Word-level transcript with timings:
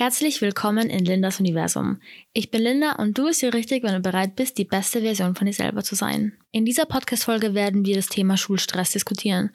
Herzlich 0.00 0.40
willkommen 0.40 0.88
in 0.88 1.04
Lindas 1.04 1.40
Universum. 1.40 2.00
Ich 2.32 2.50
bin 2.50 2.62
Linda 2.62 2.92
und 2.92 3.18
du 3.18 3.26
bist 3.26 3.40
hier 3.40 3.52
richtig, 3.52 3.82
wenn 3.82 3.92
du 3.92 4.00
bereit 4.00 4.34
bist, 4.34 4.56
die 4.56 4.64
beste 4.64 5.02
Version 5.02 5.34
von 5.34 5.46
dir 5.46 5.52
selber 5.52 5.84
zu 5.84 5.94
sein. 5.94 6.32
In 6.52 6.64
dieser 6.64 6.86
Podcast-Folge 6.86 7.52
werden 7.52 7.84
wir 7.84 7.96
das 7.96 8.08
Thema 8.08 8.38
Schulstress 8.38 8.92
diskutieren. 8.92 9.50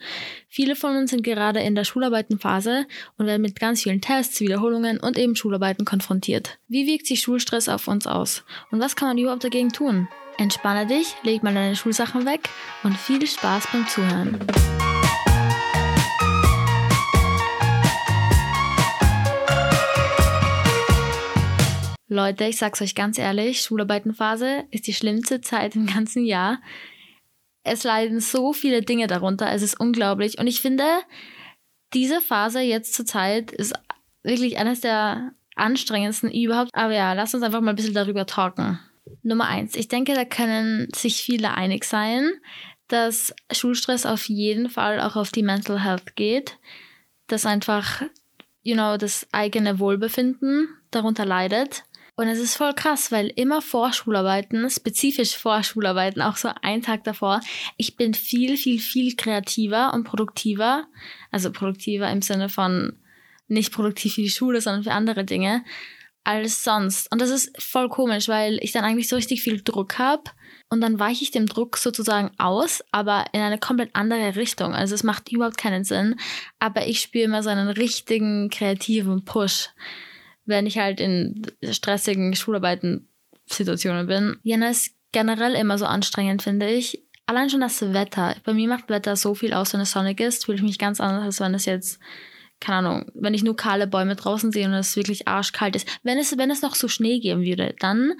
Viele 0.48 0.76
von 0.76 0.94
uns 0.94 1.10
sind 1.10 1.24
gerade 1.24 1.58
in 1.58 1.74
der 1.74 1.82
Schularbeitenphase 1.82 2.86
und 3.18 3.26
werden 3.26 3.42
mit 3.42 3.58
ganz 3.58 3.82
vielen 3.82 4.00
Tests, 4.00 4.38
Wiederholungen 4.38 5.00
und 5.00 5.18
eben 5.18 5.34
Schularbeiten 5.34 5.84
konfrontiert. 5.84 6.60
Wie 6.68 6.86
wirkt 6.86 7.08
sich 7.08 7.22
Schulstress 7.22 7.68
auf 7.68 7.88
uns 7.88 8.06
aus? 8.06 8.44
Und 8.70 8.78
was 8.78 8.94
kann 8.94 9.08
man 9.08 9.18
überhaupt 9.18 9.42
dagegen 9.42 9.70
tun? 9.72 10.06
Entspanne 10.38 10.86
dich, 10.86 11.08
leg 11.24 11.42
mal 11.42 11.54
deine 11.54 11.74
Schulsachen 11.74 12.24
weg 12.24 12.48
und 12.84 12.96
viel 12.96 13.26
Spaß 13.26 13.66
beim 13.72 13.88
Zuhören. 13.88 14.38
Leute, 22.08 22.44
ich 22.44 22.56
sag's 22.56 22.80
euch 22.80 22.94
ganz 22.94 23.18
ehrlich, 23.18 23.60
Schularbeitenphase 23.60 24.64
ist 24.70 24.86
die 24.86 24.94
schlimmste 24.94 25.40
Zeit 25.40 25.74
im 25.74 25.86
ganzen 25.86 26.24
Jahr. 26.24 26.60
Es 27.64 27.82
leiden 27.82 28.20
so 28.20 28.52
viele 28.52 28.82
Dinge 28.82 29.08
darunter, 29.08 29.50
es 29.50 29.62
ist 29.62 29.80
unglaublich. 29.80 30.38
Und 30.38 30.46
ich 30.46 30.60
finde, 30.60 30.84
diese 31.94 32.20
Phase 32.20 32.60
jetzt 32.60 32.94
zur 32.94 33.06
Zeit 33.06 33.50
ist 33.50 33.74
wirklich 34.22 34.58
eines 34.58 34.80
der 34.80 35.32
anstrengendsten 35.56 36.30
überhaupt. 36.30 36.70
Aber 36.74 36.94
ja, 36.94 37.12
lasst 37.12 37.34
uns 37.34 37.42
einfach 37.42 37.60
mal 37.60 37.70
ein 37.70 37.76
bisschen 37.76 37.94
darüber 37.94 38.26
talken. 38.26 38.78
Nummer 39.22 39.48
eins. 39.48 39.74
Ich 39.74 39.88
denke, 39.88 40.14
da 40.14 40.24
können 40.24 40.88
sich 40.94 41.22
viele 41.22 41.54
einig 41.54 41.84
sein, 41.84 42.30
dass 42.86 43.34
Schulstress 43.50 44.06
auf 44.06 44.28
jeden 44.28 44.68
Fall 44.70 45.00
auch 45.00 45.16
auf 45.16 45.32
die 45.32 45.42
Mental 45.42 45.82
Health 45.82 46.14
geht. 46.14 46.58
Dass 47.26 47.46
einfach, 47.46 48.02
you 48.62 48.74
know, 48.74 48.96
das 48.96 49.26
eigene 49.32 49.80
Wohlbefinden 49.80 50.68
darunter 50.92 51.24
leidet. 51.24 51.84
Und 52.16 52.28
es 52.28 52.38
ist 52.38 52.56
voll 52.56 52.72
krass, 52.72 53.12
weil 53.12 53.30
immer 53.36 53.60
vor 53.60 53.92
Schularbeiten, 53.92 54.68
spezifisch 54.70 55.36
vor 55.36 55.62
Schularbeiten, 55.62 56.22
auch 56.22 56.36
so 56.36 56.50
einen 56.62 56.82
Tag 56.82 57.04
davor, 57.04 57.40
ich 57.76 57.96
bin 57.96 58.14
viel, 58.14 58.56
viel, 58.56 58.80
viel 58.80 59.14
kreativer 59.16 59.92
und 59.92 60.04
produktiver. 60.04 60.86
Also 61.30 61.52
produktiver 61.52 62.10
im 62.10 62.22
Sinne 62.22 62.48
von 62.48 62.96
nicht 63.48 63.72
produktiv 63.72 64.14
für 64.14 64.22
die 64.22 64.30
Schule, 64.30 64.62
sondern 64.62 64.82
für 64.82 64.92
andere 64.92 65.24
Dinge 65.24 65.62
als 66.24 66.64
sonst. 66.64 67.12
Und 67.12 67.20
das 67.20 67.30
ist 67.30 67.62
voll 67.62 67.88
komisch, 67.88 68.28
weil 68.28 68.58
ich 68.62 68.72
dann 68.72 68.84
eigentlich 68.84 69.08
so 69.08 69.16
richtig 69.16 69.42
viel 69.42 69.62
Druck 69.62 69.98
habe 69.98 70.24
und 70.68 70.80
dann 70.80 70.98
weiche 70.98 71.22
ich 71.22 71.30
dem 71.30 71.46
Druck 71.46 71.76
sozusagen 71.76 72.32
aus, 72.38 72.82
aber 72.90 73.26
in 73.32 73.40
eine 73.40 73.58
komplett 73.58 73.90
andere 73.92 74.34
Richtung. 74.34 74.74
Also 74.74 74.94
es 74.94 75.04
macht 75.04 75.30
überhaupt 75.30 75.58
keinen 75.58 75.84
Sinn, 75.84 76.16
aber 76.58 76.88
ich 76.88 77.00
spüre 77.00 77.26
immer 77.26 77.44
so 77.44 77.50
einen 77.50 77.68
richtigen 77.68 78.50
kreativen 78.50 79.24
Push 79.24 79.68
wenn 80.46 80.66
ich 80.66 80.78
halt 80.78 81.00
in 81.00 81.46
stressigen 81.70 82.34
Schularbeiten-Situationen 82.34 84.06
bin. 84.06 84.36
Jena 84.42 84.70
ist 84.70 84.94
generell 85.12 85.54
immer 85.54 85.78
so 85.78 85.86
anstrengend, 85.86 86.42
finde 86.42 86.68
ich. 86.68 87.02
Allein 87.26 87.50
schon 87.50 87.60
das 87.60 87.82
Wetter. 87.92 88.36
Bei 88.44 88.54
mir 88.54 88.68
macht 88.68 88.88
Wetter 88.88 89.16
so 89.16 89.34
viel 89.34 89.52
aus, 89.52 89.72
wenn 89.72 89.80
es 89.80 89.90
sonnig 89.90 90.20
ist, 90.20 90.44
fühle 90.44 90.58
ich 90.58 90.62
mich 90.62 90.78
ganz 90.78 91.00
anders, 91.00 91.24
als 91.24 91.40
wenn 91.40 91.54
es 91.54 91.64
jetzt, 91.64 91.98
keine 92.60 92.78
Ahnung, 92.78 93.10
wenn 93.14 93.34
ich 93.34 93.42
nur 93.42 93.56
kahle 93.56 93.88
Bäume 93.88 94.14
draußen 94.14 94.52
sehe 94.52 94.66
und 94.66 94.74
es 94.74 94.94
wirklich 94.94 95.26
arschkalt 95.26 95.74
ist. 95.74 95.88
Wenn 96.04 96.18
es, 96.18 96.38
wenn 96.38 96.50
es 96.50 96.62
noch 96.62 96.76
so 96.76 96.86
Schnee 96.86 97.18
geben 97.18 97.42
würde, 97.42 97.74
dann, 97.80 98.12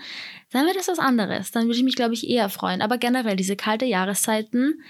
dann 0.51 0.67
wäre 0.67 0.75
das 0.75 0.89
was 0.89 0.99
anderes. 0.99 1.53
Dann 1.53 1.67
würde 1.67 1.77
ich 1.77 1.85
mich, 1.85 1.95
glaube 1.95 2.15
ich, 2.15 2.29
eher 2.29 2.49
freuen. 2.49 2.83
Aber 2.83 2.99
generell, 2.99 3.37
diese 3.37 3.55
kalte 3.55 3.85
Jahreszeiten, 3.85 4.83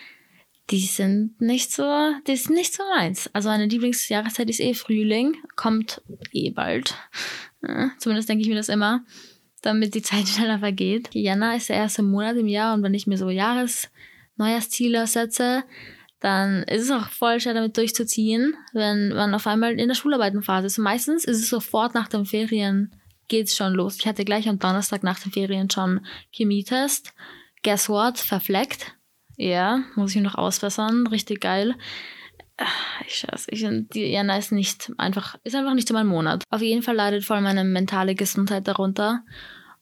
die 0.70 0.81
sind 0.81 1.41
nicht 1.41 1.72
so, 1.72 1.84
die 2.27 2.36
sind 2.36 2.55
nicht 2.55 2.75
so 2.75 2.83
meins. 2.97 3.31
Also 3.33 3.48
meine 3.48 3.67
Lieblingsjahreszeit 3.67 4.50
ist 4.50 4.61
eh 4.61 4.75
Frühling, 4.75 5.36
kommt 5.55 6.03
eh 6.33 6.50
bald. 6.50 6.95
Zumindest 7.98 8.28
denke 8.28 8.42
ich 8.42 8.48
mir 8.48 8.56
das 8.56 8.69
immer, 8.69 9.05
damit 9.62 9.94
die 9.94 10.03
Zeit 10.03 10.28
schneller 10.28 10.59
vergeht. 10.59 11.11
Jänner 11.12 11.56
ist 11.56 11.69
der 11.69 11.77
erste 11.77 12.03
Monat 12.03 12.37
im 12.37 12.48
Jahr 12.48 12.75
und 12.75 12.83
wenn 12.83 12.94
ich 12.94 13.06
mir 13.06 13.17
so 13.17 13.31
Jahres, 13.31 13.89
Neujahrsziele 14.37 15.06
setze, 15.06 15.65
dann 16.21 16.65
ist 16.65 16.82
es 16.82 16.91
auch 16.91 17.09
voll 17.09 17.41
schwer 17.41 17.55
damit 17.55 17.76
durchzuziehen, 17.76 18.55
wenn 18.72 19.10
man 19.10 19.34
auf 19.34 19.47
einmal 19.47 19.78
in 19.78 19.88
der 19.88 19.94
Schularbeitenphase 19.94 20.66
ist. 20.66 20.78
Und 20.78 20.84
meistens 20.84 21.25
ist 21.25 21.41
es 21.41 21.49
sofort 21.49 21.94
nach 21.94 22.09
den 22.09 22.26
Ferien 22.26 22.94
geht's 23.28 23.56
schon 23.56 23.72
los. 23.72 23.97
Ich 23.99 24.06
hatte 24.06 24.25
gleich 24.25 24.49
am 24.49 24.59
Donnerstag 24.59 25.03
nach 25.03 25.19
den 25.19 25.32
Ferien 25.32 25.71
schon 25.71 26.05
Chemietest. 26.31 27.12
Guess 27.62 27.88
what? 27.88 28.19
Verfleckt 28.19 28.95
ja, 29.36 29.82
muss 29.94 30.14
ich 30.14 30.22
noch 30.22 30.34
ausbessern. 30.34 31.06
Richtig 31.06 31.41
geil. 31.41 31.74
Ich 33.06 33.16
scheiße, 33.16 33.50
ich, 33.50 33.66
die 33.92 34.06
Jana 34.06 34.38
ist 34.38 34.50
nicht 34.50 34.91
einfach, 34.97 35.36
ist 35.44 35.54
einfach 35.54 35.74
nicht 35.74 35.88
so 35.88 35.94
mein 35.94 36.06
Monat. 36.06 36.42
Auf 36.50 36.62
jeden 36.62 36.82
Fall 36.82 36.97
leidet 36.97 37.24
voll 37.24 37.42
meine 37.42 37.64
mentale 37.64 38.14
Gesundheit 38.14 38.66
darunter. 38.66 39.25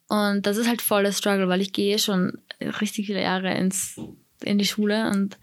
Und 0.09 0.45
das 0.47 0.57
ist 0.57 0.69
halt 0.69 0.83
voll 0.83 1.05
der 1.05 1.13
Struggle, 1.13 1.49
weil 1.49 1.61
ich 1.61 1.73
gehe 1.73 1.99
schon 1.99 2.39
richtig 2.61 3.07
viele 3.07 3.23
Jahre 3.23 3.55
ins, 3.55 4.01
in 4.43 4.59
die 4.59 4.67
Schule 4.67 5.09
und 5.11 5.39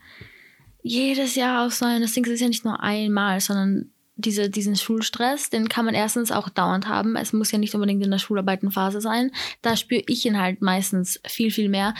jedes 0.83 1.35
Jahr 1.35 1.65
aufs 1.65 1.79
Neue. 1.81 2.01
Das 2.01 2.13
Ding 2.13 2.25
ist 2.25 2.41
ja 2.41 2.47
nicht 2.47 2.65
nur 2.65 2.81
einmal, 2.81 3.39
sondern 3.39 3.91
diese, 4.15 4.49
diesen 4.49 4.75
Schulstress, 4.75 5.49
den 5.49 5.69
kann 5.69 5.85
man 5.85 5.95
erstens 5.95 6.31
auch 6.31 6.49
dauernd 6.49 6.87
haben. 6.87 7.15
Es 7.15 7.33
muss 7.33 7.51
ja 7.51 7.57
nicht 7.57 7.73
unbedingt 7.73 8.03
in 8.03 8.11
der 8.11 8.19
Schularbeitenphase 8.19 9.01
sein. 9.01 9.31
Da 9.61 9.75
spüre 9.75 10.03
ich 10.07 10.25
ihn 10.25 10.39
halt 10.39 10.61
meistens 10.61 11.19
viel, 11.25 11.51
viel 11.51 11.69
mehr. 11.69 11.93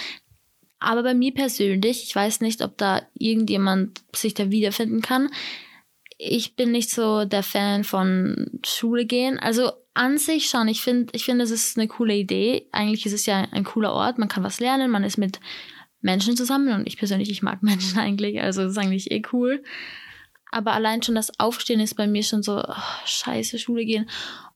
Aber 0.82 1.04
bei 1.04 1.14
mir 1.14 1.32
persönlich, 1.32 2.04
ich 2.04 2.16
weiß 2.16 2.42
nicht, 2.42 2.62
ob 2.64 2.76
da 2.76 3.04
irgendjemand 3.14 4.02
sich 4.14 4.34
da 4.34 4.50
wiederfinden 4.50 5.02
kann. 5.02 5.30
Ich 6.18 6.56
bin 6.56 6.72
nicht 6.72 6.90
so 6.90 7.24
der 7.24 7.44
Fan 7.44 7.84
von 7.84 8.60
Schule 8.66 9.06
gehen. 9.06 9.38
Also 9.38 9.72
an 9.94 10.18
sich 10.18 10.50
schon. 10.50 10.68
Ich 10.68 10.82
finde, 10.82 11.14
ich 11.16 11.24
finde, 11.24 11.44
es 11.44 11.52
ist 11.52 11.78
eine 11.78 11.88
coole 11.88 12.16
Idee. 12.16 12.68
Eigentlich 12.72 13.06
ist 13.06 13.14
es 13.14 13.28
ja 13.28 13.48
ein 13.52 13.64
cooler 13.64 13.94
Ort. 13.94 14.18
Man 14.18 14.28
kann 14.28 14.44
was 14.44 14.60
lernen. 14.60 14.90
Man 14.90 15.04
ist 15.04 15.20
mit 15.20 15.40
Menschen 16.02 16.36
zusammen. 16.36 16.74
Und 16.74 16.88
ich 16.88 16.98
persönlich, 16.98 17.30
ich 17.30 17.44
mag 17.44 17.62
Menschen 17.64 18.00
eigentlich. 18.00 18.42
Also 18.42 18.64
ist 18.64 18.78
eigentlich 18.80 19.12
eh 19.12 19.22
cool. 19.32 19.64
Aber 20.52 20.74
allein 20.74 21.04
schon 21.04 21.16
das 21.16 21.40
Aufstehen 21.40 21.80
ist 21.80 21.94
bei 21.94 22.08
mir 22.08 22.24
schon 22.24 22.42
so, 22.42 22.58
oh, 22.58 22.74
scheiße, 23.06 23.60
Schule 23.60 23.86
gehen. 23.86 24.10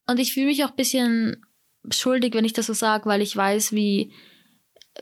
Und 0.08 0.18
ich 0.18 0.34
fühle 0.34 0.46
mich 0.46 0.64
auch 0.64 0.72
bisschen 0.72 1.46
schuldig, 1.88 2.34
wenn 2.34 2.44
ich 2.44 2.52
das 2.52 2.66
so 2.66 2.72
sage, 2.72 3.06
weil 3.06 3.22
ich 3.22 3.36
weiß, 3.36 3.72
wie 3.72 4.10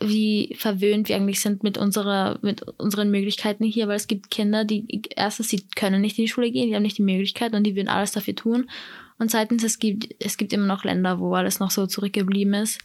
wie 0.01 0.55
verwöhnt 0.59 1.09
wir 1.09 1.17
eigentlich 1.17 1.41
sind 1.41 1.63
mit 1.63 1.79
unserer, 1.79 2.39
mit 2.43 2.63
unseren 2.79 3.11
Möglichkeiten 3.11 3.65
hier, 3.65 3.89
weil 3.89 3.97
es 3.97 4.07
gibt 4.07 4.31
Kinder, 4.31 4.65
die 4.65 5.03
erstens, 5.15 5.49
sie 5.49 5.65
können 5.77 6.01
nicht 6.01 6.19
in 6.19 6.25
die 6.25 6.31
Schule 6.31 6.51
gehen, 6.51 6.69
die 6.69 6.75
haben 6.75 6.83
nicht 6.83 6.99
die 6.99 7.03
Möglichkeit 7.03 7.55
und 7.55 7.65
die 7.65 7.77
würden 7.77 7.89
alles 7.89 8.13
dafür 8.13 8.35
tun. 8.35 8.69
Und 9.19 9.31
zweitens, 9.31 9.63
es 9.63 9.79
gibt, 9.79 10.15
es 10.19 10.37
gibt 10.37 10.53
immer 10.53 10.67
noch 10.67 10.85
Länder, 10.85 11.21
wo 11.21 11.35
alles 11.35 11.61
noch 11.61 11.71
so 11.71 11.87
zurückgeblieben 11.87 12.55
ist. 12.55 12.81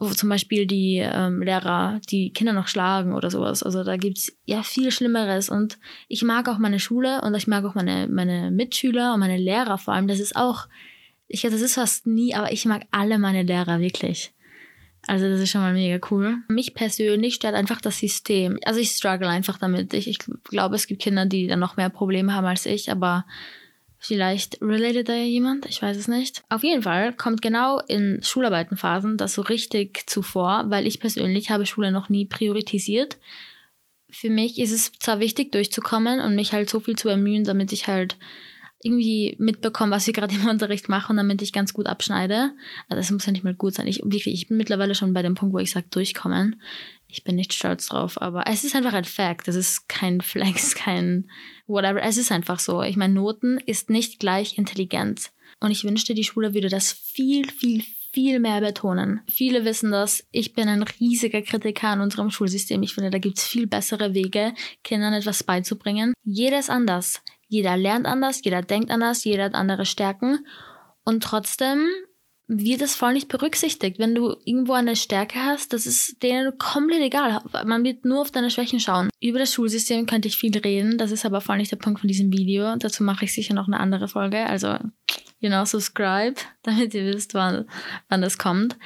Wo 0.00 0.10
zum 0.10 0.28
Beispiel 0.28 0.66
die 0.66 0.98
ähm, 0.98 1.42
Lehrer 1.42 2.00
die 2.08 2.30
Kinder 2.32 2.52
noch 2.52 2.68
schlagen 2.68 3.14
oder 3.14 3.30
sowas. 3.30 3.62
Also 3.64 3.82
da 3.82 3.96
gibt's 3.96 4.32
ja 4.44 4.62
viel 4.62 4.92
Schlimmeres. 4.92 5.48
Und 5.48 5.78
ich 6.08 6.22
mag 6.22 6.48
auch 6.48 6.58
meine 6.58 6.78
Schule 6.78 7.20
und 7.22 7.34
ich 7.34 7.46
mag 7.46 7.64
auch 7.64 7.74
meine, 7.74 8.06
meine 8.08 8.50
Mitschüler 8.50 9.14
und 9.14 9.20
meine 9.20 9.38
Lehrer 9.38 9.78
vor 9.78 9.94
allem. 9.94 10.06
Das 10.06 10.20
ist 10.20 10.36
auch, 10.36 10.68
ich 11.26 11.42
das 11.42 11.60
ist 11.60 11.74
fast 11.74 12.06
nie, 12.06 12.34
aber 12.34 12.52
ich 12.52 12.64
mag 12.64 12.86
alle 12.90 13.18
meine 13.18 13.42
Lehrer 13.42 13.80
wirklich. 13.80 14.32
Also 15.08 15.26
das 15.28 15.40
ist 15.40 15.50
schon 15.50 15.62
mal 15.62 15.72
mega 15.72 16.06
cool. 16.10 16.36
Mich 16.48 16.74
persönlich 16.74 17.36
stört 17.36 17.54
einfach 17.54 17.80
das 17.80 17.98
System. 17.98 18.58
Also 18.64 18.78
ich 18.78 18.90
struggle 18.90 19.28
einfach 19.28 19.56
damit. 19.56 19.94
Ich, 19.94 20.06
ich 20.06 20.18
glaube, 20.44 20.76
es 20.76 20.86
gibt 20.86 21.00
Kinder, 21.00 21.24
die 21.24 21.46
dann 21.46 21.60
noch 21.60 21.78
mehr 21.78 21.88
Probleme 21.88 22.34
haben 22.34 22.44
als 22.44 22.66
ich, 22.66 22.90
aber 22.90 23.24
vielleicht 23.98 24.60
related 24.60 25.08
da 25.08 25.14
ja 25.14 25.24
jemand, 25.24 25.64
ich 25.64 25.80
weiß 25.80 25.96
es 25.96 26.08
nicht. 26.08 26.44
Auf 26.50 26.62
jeden 26.62 26.82
Fall 26.82 27.14
kommt 27.14 27.40
genau 27.40 27.80
in 27.88 28.20
Schularbeitenphasen 28.22 29.16
das 29.16 29.32
so 29.32 29.40
richtig 29.40 30.04
zuvor, 30.06 30.64
weil 30.68 30.86
ich 30.86 31.00
persönlich 31.00 31.50
habe 31.50 31.64
Schule 31.64 31.90
noch 31.90 32.10
nie 32.10 32.26
priorisiert. 32.26 33.16
Für 34.10 34.28
mich 34.28 34.58
ist 34.58 34.72
es 34.72 34.92
zwar 34.92 35.20
wichtig 35.20 35.52
durchzukommen 35.52 36.20
und 36.20 36.34
mich 36.34 36.52
halt 36.52 36.68
so 36.68 36.80
viel 36.80 36.96
zu 36.96 37.08
bemühen, 37.08 37.44
damit 37.44 37.72
ich 37.72 37.86
halt 37.86 38.16
irgendwie 38.82 39.36
mitbekommen, 39.38 39.92
was 39.92 40.06
ich 40.06 40.14
gerade 40.14 40.34
im 40.34 40.46
Unterricht 40.48 40.88
mache 40.88 41.10
und 41.10 41.16
damit 41.16 41.42
ich 41.42 41.52
ganz 41.52 41.72
gut 41.72 41.86
abschneide. 41.86 42.52
Also 42.88 43.00
das 43.00 43.10
muss 43.10 43.26
ja 43.26 43.32
nicht 43.32 43.44
mal 43.44 43.54
gut 43.54 43.74
sein. 43.74 43.86
Ich, 43.86 44.00
wirklich, 44.04 44.28
ich 44.28 44.48
bin 44.48 44.56
mittlerweile 44.56 44.94
schon 44.94 45.12
bei 45.12 45.22
dem 45.22 45.34
Punkt, 45.34 45.54
wo 45.54 45.58
ich 45.58 45.70
sage, 45.70 45.86
durchkommen. 45.90 46.60
Ich 47.08 47.24
bin 47.24 47.36
nicht 47.36 47.54
stolz 47.54 47.86
drauf, 47.86 48.20
aber 48.20 48.44
es 48.46 48.64
ist 48.64 48.76
einfach 48.76 48.92
ein 48.92 49.04
Fact. 49.04 49.48
Das 49.48 49.56
ist 49.56 49.88
kein 49.88 50.20
Flex, 50.22 50.74
kein 50.74 51.28
whatever. 51.66 52.02
Es 52.02 52.16
ist 52.16 52.30
einfach 52.30 52.60
so. 52.60 52.82
Ich 52.82 52.96
meine, 52.96 53.14
Noten 53.14 53.58
ist 53.58 53.90
nicht 53.90 54.20
gleich 54.20 54.58
Intelligenz. 54.58 55.32
Und 55.60 55.70
ich 55.70 55.84
wünschte, 55.84 56.14
die 56.14 56.24
Schule 56.24 56.54
würde 56.54 56.68
das 56.68 56.92
viel, 56.92 57.50
viel, 57.50 57.82
viel 58.12 58.38
mehr 58.38 58.60
betonen. 58.60 59.22
Viele 59.26 59.64
wissen 59.64 59.90
das. 59.90 60.24
Ich 60.30 60.52
bin 60.52 60.68
ein 60.68 60.82
riesiger 60.82 61.42
Kritiker 61.42 61.88
an 61.88 62.00
unserem 62.00 62.30
Schulsystem. 62.30 62.82
Ich 62.82 62.94
finde, 62.94 63.10
da 63.10 63.18
gibt 63.18 63.38
es 63.38 63.46
viel 63.46 63.66
bessere 63.66 64.14
Wege, 64.14 64.54
Kindern 64.84 65.14
etwas 65.14 65.42
beizubringen. 65.42 66.14
Jeder 66.22 66.60
ist 66.60 66.70
anders. 66.70 67.22
Jeder 67.48 67.76
lernt 67.76 68.06
anders, 68.06 68.40
jeder 68.44 68.62
denkt 68.62 68.90
anders, 68.90 69.24
jeder 69.24 69.44
hat 69.44 69.54
andere 69.54 69.86
Stärken. 69.86 70.46
Und 71.04 71.22
trotzdem 71.22 71.86
wird 72.46 72.80
es 72.80 72.94
voll 72.94 73.12
nicht 73.12 73.28
berücksichtigt. 73.28 73.98
Wenn 73.98 74.14
du 74.14 74.36
irgendwo 74.44 74.72
eine 74.72 74.96
Stärke 74.96 75.38
hast, 75.38 75.72
das 75.72 75.86
ist 75.86 76.22
denen 76.22 76.56
komplett 76.58 77.02
egal. 77.02 77.42
Man 77.66 77.84
wird 77.84 78.04
nur 78.04 78.22
auf 78.22 78.30
deine 78.30 78.50
Schwächen 78.50 78.80
schauen. 78.80 79.10
Über 79.20 79.38
das 79.38 79.52
Schulsystem 79.52 80.06
könnte 80.06 80.28
ich 80.28 80.36
viel 80.36 80.56
reden, 80.56 80.96
das 80.96 81.10
ist 81.10 81.26
aber 81.26 81.40
voll 81.40 81.58
nicht 81.58 81.72
der 81.72 81.76
Punkt 81.76 82.00
von 82.00 82.08
diesem 82.08 82.32
Video. 82.32 82.74
Dazu 82.76 83.02
mache 83.02 83.26
ich 83.26 83.34
sicher 83.34 83.54
noch 83.54 83.66
eine 83.66 83.80
andere 83.80 84.08
Folge. 84.08 84.46
Also 84.46 84.78
you 85.40 85.48
know, 85.48 85.64
subscribe, 85.64 86.34
damit 86.62 86.94
ihr 86.94 87.04
wisst, 87.04 87.34
wann, 87.34 87.68
wann 88.08 88.22
das 88.22 88.38
kommt. 88.38 88.76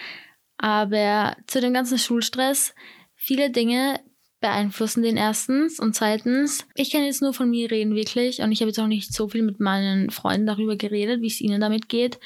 Aber 0.59 1.37
zu 1.47 1.61
dem 1.61 1.75
ganzen 1.75 1.99
Schulstress, 1.99 2.75
viele 3.15 3.51
Dinge 3.51 4.01
beeinflussen 4.43 5.03
den 5.03 5.17
erstens 5.17 5.81
und 5.81 5.95
zweitens, 5.95 6.67
ich 6.75 6.91
kann 6.91 7.05
jetzt 7.05 7.23
nur 7.23 7.33
von 7.33 7.49
mir 7.49 7.71
reden 7.71 7.95
wirklich 7.95 8.41
und 8.41 8.53
ich 8.53 8.61
habe 8.61 8.69
jetzt 8.69 8.79
auch 8.79 8.87
nicht 8.87 9.15
so 9.15 9.29
viel 9.29 9.43
mit 9.43 9.61
meinen 9.61 10.11
Freunden 10.11 10.47
darüber 10.47 10.77
geredet, 10.77 11.23
wie 11.23 11.29
es 11.29 11.41
ihnen 11.41 11.61
damit 11.61 11.89
geht. 11.89 12.21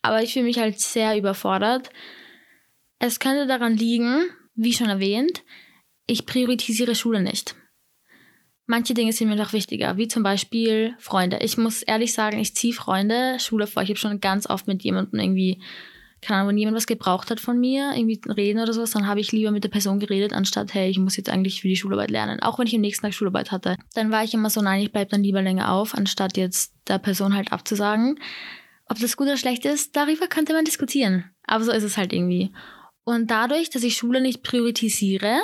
Aber 0.00 0.22
ich 0.22 0.32
fühle 0.32 0.46
mich 0.46 0.58
halt 0.58 0.80
sehr 0.80 1.18
überfordert. 1.18 1.90
Es 2.98 3.20
könnte 3.20 3.46
daran 3.46 3.76
liegen, 3.76 4.24
wie 4.54 4.72
schon 4.72 4.88
erwähnt, 4.88 5.42
ich 6.06 6.24
priorisiere 6.24 6.94
Schule 6.94 7.22
nicht. 7.22 7.56
Manche 8.66 8.94
Dinge 8.94 9.12
sind 9.12 9.28
mir 9.28 9.36
noch 9.36 9.52
wichtiger, 9.52 9.98
wie 9.98 10.08
zum 10.08 10.22
Beispiel 10.22 10.94
Freunde. 10.98 11.38
Ich 11.42 11.58
muss 11.58 11.82
ehrlich 11.82 12.14
sagen, 12.14 12.38
ich 12.38 12.54
ziehe 12.54 12.72
Freunde, 12.72 13.38
Schule 13.38 13.66
vor. 13.66 13.82
Ich 13.82 13.90
habe 13.90 13.98
schon 13.98 14.20
ganz 14.20 14.48
oft 14.48 14.66
mit 14.66 14.82
jemandem 14.82 15.20
irgendwie, 15.20 15.60
keine 16.24 16.40
Ahnung, 16.40 16.50
wenn 16.50 16.58
jemand 16.58 16.76
was 16.76 16.86
gebraucht 16.86 17.30
hat 17.30 17.40
von 17.40 17.58
mir, 17.58 17.92
irgendwie 17.94 18.20
reden 18.30 18.60
oder 18.60 18.72
sowas, 18.72 18.90
dann 18.90 19.06
habe 19.06 19.20
ich 19.20 19.32
lieber 19.32 19.50
mit 19.50 19.64
der 19.64 19.68
Person 19.68 20.00
geredet, 20.00 20.32
anstatt, 20.32 20.74
hey, 20.74 20.90
ich 20.90 20.98
muss 20.98 21.16
jetzt 21.16 21.30
eigentlich 21.30 21.60
für 21.60 21.68
die 21.68 21.76
Schularbeit 21.76 22.10
lernen. 22.10 22.40
Auch 22.40 22.58
wenn 22.58 22.66
ich 22.66 22.74
am 22.74 22.80
nächsten 22.80 23.04
Tag 23.04 23.14
Schularbeit 23.14 23.52
hatte. 23.52 23.76
Dann 23.94 24.10
war 24.10 24.24
ich 24.24 24.34
immer 24.34 24.50
so, 24.50 24.60
nein, 24.60 24.82
ich 24.82 24.92
bleibe 24.92 25.10
dann 25.10 25.22
lieber 25.22 25.42
länger 25.42 25.72
auf, 25.72 25.94
anstatt 25.94 26.36
jetzt 26.36 26.74
der 26.88 26.98
Person 26.98 27.34
halt 27.34 27.52
abzusagen. 27.52 28.18
Ob 28.88 28.98
das 28.98 29.16
gut 29.16 29.26
oder 29.26 29.36
schlecht 29.36 29.64
ist, 29.64 29.96
darüber 29.96 30.26
könnte 30.26 30.52
man 30.52 30.64
diskutieren. 30.64 31.30
Aber 31.46 31.64
so 31.64 31.72
ist 31.72 31.84
es 31.84 31.96
halt 31.96 32.12
irgendwie. 32.12 32.52
Und 33.04 33.30
dadurch, 33.30 33.70
dass 33.70 33.82
ich 33.82 33.96
Schule 33.96 34.20
nicht 34.20 34.42
priorisiere, 34.42 35.38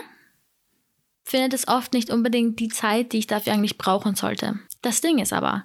findet 1.24 1.54
es 1.54 1.68
oft 1.68 1.92
nicht 1.92 2.10
unbedingt 2.10 2.58
die 2.58 2.68
Zeit, 2.68 3.12
die 3.12 3.18
ich 3.18 3.26
dafür 3.26 3.52
eigentlich 3.52 3.78
brauchen 3.78 4.14
sollte. 4.14 4.58
Das 4.82 5.00
Ding 5.00 5.18
ist 5.18 5.32
aber, 5.32 5.64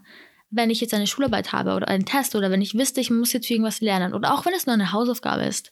wenn 0.50 0.70
ich 0.70 0.82
jetzt 0.82 0.94
eine 0.94 1.08
Schularbeit 1.08 1.52
habe 1.52 1.74
oder 1.74 1.88
einen 1.88 2.06
Test 2.06 2.36
oder 2.36 2.52
wenn 2.52 2.62
ich 2.62 2.76
wüsste, 2.76 3.02
ich 3.02 3.10
muss 3.10 3.34
jetzt 3.34 3.50
irgendwas 3.50 3.82
lernen 3.82 4.14
oder 4.14 4.34
auch 4.34 4.46
wenn 4.46 4.54
es 4.54 4.66
nur 4.66 4.74
eine 4.74 4.92
Hausaufgabe 4.92 5.44
ist, 5.44 5.72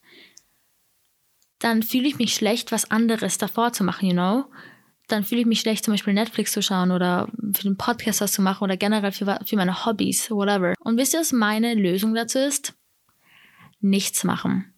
dann 1.59 1.83
fühle 1.83 2.07
ich 2.07 2.17
mich 2.17 2.33
schlecht, 2.33 2.71
was 2.71 2.91
anderes 2.91 3.37
davor 3.37 3.71
zu 3.71 3.83
machen, 3.83 4.07
you 4.07 4.13
know? 4.13 4.45
Dann 5.07 5.23
fühle 5.23 5.41
ich 5.41 5.47
mich 5.47 5.59
schlecht, 5.59 5.83
zum 5.83 5.93
Beispiel 5.93 6.13
Netflix 6.13 6.53
zu 6.53 6.61
schauen 6.61 6.91
oder 6.91 7.27
für 7.53 7.63
den 7.63 7.77
Podcast 7.77 8.21
was 8.21 8.31
zu 8.31 8.41
machen 8.41 8.63
oder 8.63 8.77
generell 8.77 9.11
für, 9.11 9.39
für 9.45 9.55
meine 9.55 9.85
Hobbys, 9.85 10.31
whatever. 10.31 10.73
Und 10.79 10.97
wisst 10.97 11.13
ihr, 11.13 11.19
was 11.19 11.31
meine 11.31 11.73
Lösung 11.73 12.15
dazu 12.15 12.39
ist? 12.39 12.73
Nichts 13.79 14.23
machen. 14.23 14.72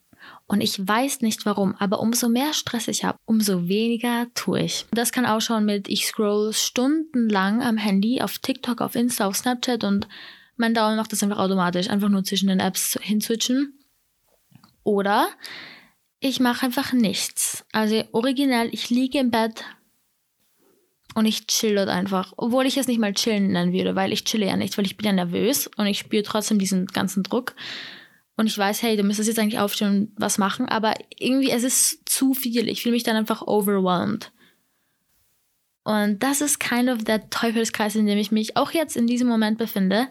Und 0.47 0.61
ich 0.61 0.87
weiß 0.87 1.21
nicht 1.21 1.45
warum, 1.45 1.75
aber 1.79 1.99
umso 1.99 2.29
mehr 2.29 2.53
Stress 2.53 2.87
ich 2.87 3.03
habe, 3.03 3.17
umso 3.25 3.67
weniger 3.67 4.27
tue 4.35 4.61
ich. 4.61 4.85
Das 4.91 5.11
kann 5.11 5.25
ausschauen 5.25 5.65
mit, 5.65 5.87
ich 5.87 6.05
scroll 6.05 6.53
stundenlang 6.53 7.63
am 7.63 7.77
Handy 7.77 8.21
auf 8.21 8.37
TikTok, 8.37 8.81
auf 8.81 8.95
Insta, 8.95 9.25
auf 9.25 9.35
Snapchat 9.35 9.83
und 9.83 10.07
mein 10.55 10.75
Daumen 10.75 10.97
macht 10.97 11.11
das 11.11 11.23
einfach 11.23 11.39
automatisch, 11.39 11.89
einfach 11.89 12.09
nur 12.09 12.23
zwischen 12.23 12.47
den 12.47 12.59
Apps 12.59 12.97
hinswitchen. 13.01 13.79
Oder 14.83 15.27
ich 16.19 16.39
mache 16.39 16.67
einfach 16.67 16.93
nichts. 16.93 17.65
Also 17.71 18.03
originell, 18.11 18.69
ich 18.71 18.89
liege 18.89 19.17
im 19.17 19.31
Bett 19.31 19.65
und 21.15 21.25
ich 21.25 21.47
chill 21.47 21.75
dort 21.75 21.89
einfach. 21.89 22.33
Obwohl 22.37 22.67
ich 22.67 22.77
es 22.77 22.87
nicht 22.87 22.99
mal 22.99 23.13
chillen 23.13 23.51
nennen 23.51 23.73
würde, 23.73 23.95
weil 23.95 24.13
ich 24.13 24.25
chille 24.25 24.45
ja 24.45 24.55
nicht, 24.57 24.77
weil 24.77 24.85
ich 24.85 24.95
bin 24.95 25.07
ja 25.07 25.13
nervös 25.13 25.67
und 25.75 25.87
ich 25.87 25.99
spüre 25.99 26.23
trotzdem 26.23 26.59
diesen 26.59 26.85
ganzen 26.85 27.23
Druck 27.23 27.55
und 28.37 28.47
ich 28.47 28.57
weiß, 28.57 28.81
hey, 28.81 28.97
du 28.97 29.03
müsstest 29.03 29.29
jetzt 29.29 29.39
eigentlich 29.39 29.59
aufstehen 29.59 29.89
und 29.89 30.11
was 30.17 30.37
machen, 30.37 30.67
aber 30.67 30.93
irgendwie 31.17 31.51
es 31.51 31.63
ist 31.63 32.07
zu 32.07 32.33
viel. 32.33 32.67
Ich 32.67 32.83
fühle 32.83 32.93
mich 32.93 33.03
dann 33.03 33.15
einfach 33.15 33.41
overwhelmed. 33.41 34.31
Und 35.83 36.23
das 36.23 36.41
ist 36.41 36.59
kind 36.59 36.89
of 36.89 37.03
der 37.03 37.29
Teufelskreis, 37.29 37.95
in 37.95 38.07
dem 38.07 38.17
ich 38.17 38.31
mich 38.31 38.57
auch 38.57 38.71
jetzt 38.71 38.97
in 38.97 39.07
diesem 39.07 39.27
Moment 39.27 39.57
befinde. 39.57 40.07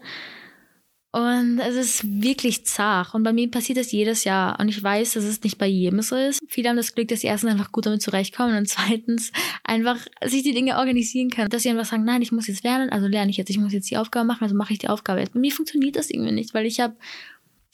Und 1.11 1.59
es 1.59 1.75
ist 1.75 2.21
wirklich 2.21 2.65
zart. 2.65 3.13
Und 3.13 3.23
bei 3.23 3.31
mir 3.31 3.49
passiert 3.49 3.77
das 3.77 3.93
jedes 3.93 4.25
Jahr. 4.25 4.59
Und 4.59 4.67
ich 4.67 4.83
weiß, 4.83 5.13
dass 5.13 5.23
es 5.23 5.41
nicht 5.43 5.57
bei 5.57 5.67
jedem 5.67 6.01
so 6.01 6.15
ist. 6.15 6.41
Viele 6.47 6.67
haben 6.67 6.75
das 6.75 6.93
Glück, 6.93 7.07
dass 7.07 7.21
sie 7.21 7.27
erstens 7.27 7.51
einfach 7.51 7.71
gut 7.71 7.85
damit 7.85 8.01
zurechtkommen 8.01 8.57
und 8.57 8.67
zweitens 8.67 9.31
einfach 9.63 9.97
sich 10.25 10.43
die 10.43 10.53
Dinge 10.53 10.77
organisieren 10.77 11.29
können. 11.29 11.49
Dass 11.49 11.63
sie 11.63 11.69
einfach 11.69 11.85
sagen, 11.85 12.03
nein, 12.03 12.21
ich 12.21 12.33
muss 12.33 12.47
jetzt 12.47 12.65
lernen, 12.65 12.89
also 12.89 13.07
lerne 13.07 13.31
ich 13.31 13.37
jetzt. 13.37 13.49
Ich 13.49 13.57
muss 13.57 13.71
jetzt 13.71 13.89
die 13.89 13.95
Aufgabe 13.95 14.25
machen, 14.25 14.43
also 14.43 14.55
mache 14.55 14.73
ich 14.73 14.79
die 14.79 14.89
Aufgabe 14.89 15.21
jetzt. 15.21 15.33
Bei 15.33 15.39
mir 15.39 15.51
funktioniert 15.51 15.95
das 15.95 16.09
irgendwie 16.09 16.33
nicht, 16.33 16.53
weil 16.53 16.65
ich 16.65 16.81
habe 16.81 16.95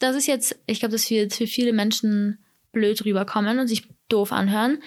das 0.01 0.15
ist 0.15 0.27
jetzt, 0.27 0.59
ich 0.65 0.79
glaube, 0.79 0.93
das 0.93 1.09
wird 1.09 1.33
für 1.33 1.47
viele 1.47 1.73
Menschen 1.73 2.43
blöd 2.71 3.03
rüberkommen 3.05 3.59
und 3.59 3.67
sich 3.67 3.87
doof 4.09 4.31
anhören. 4.31 4.81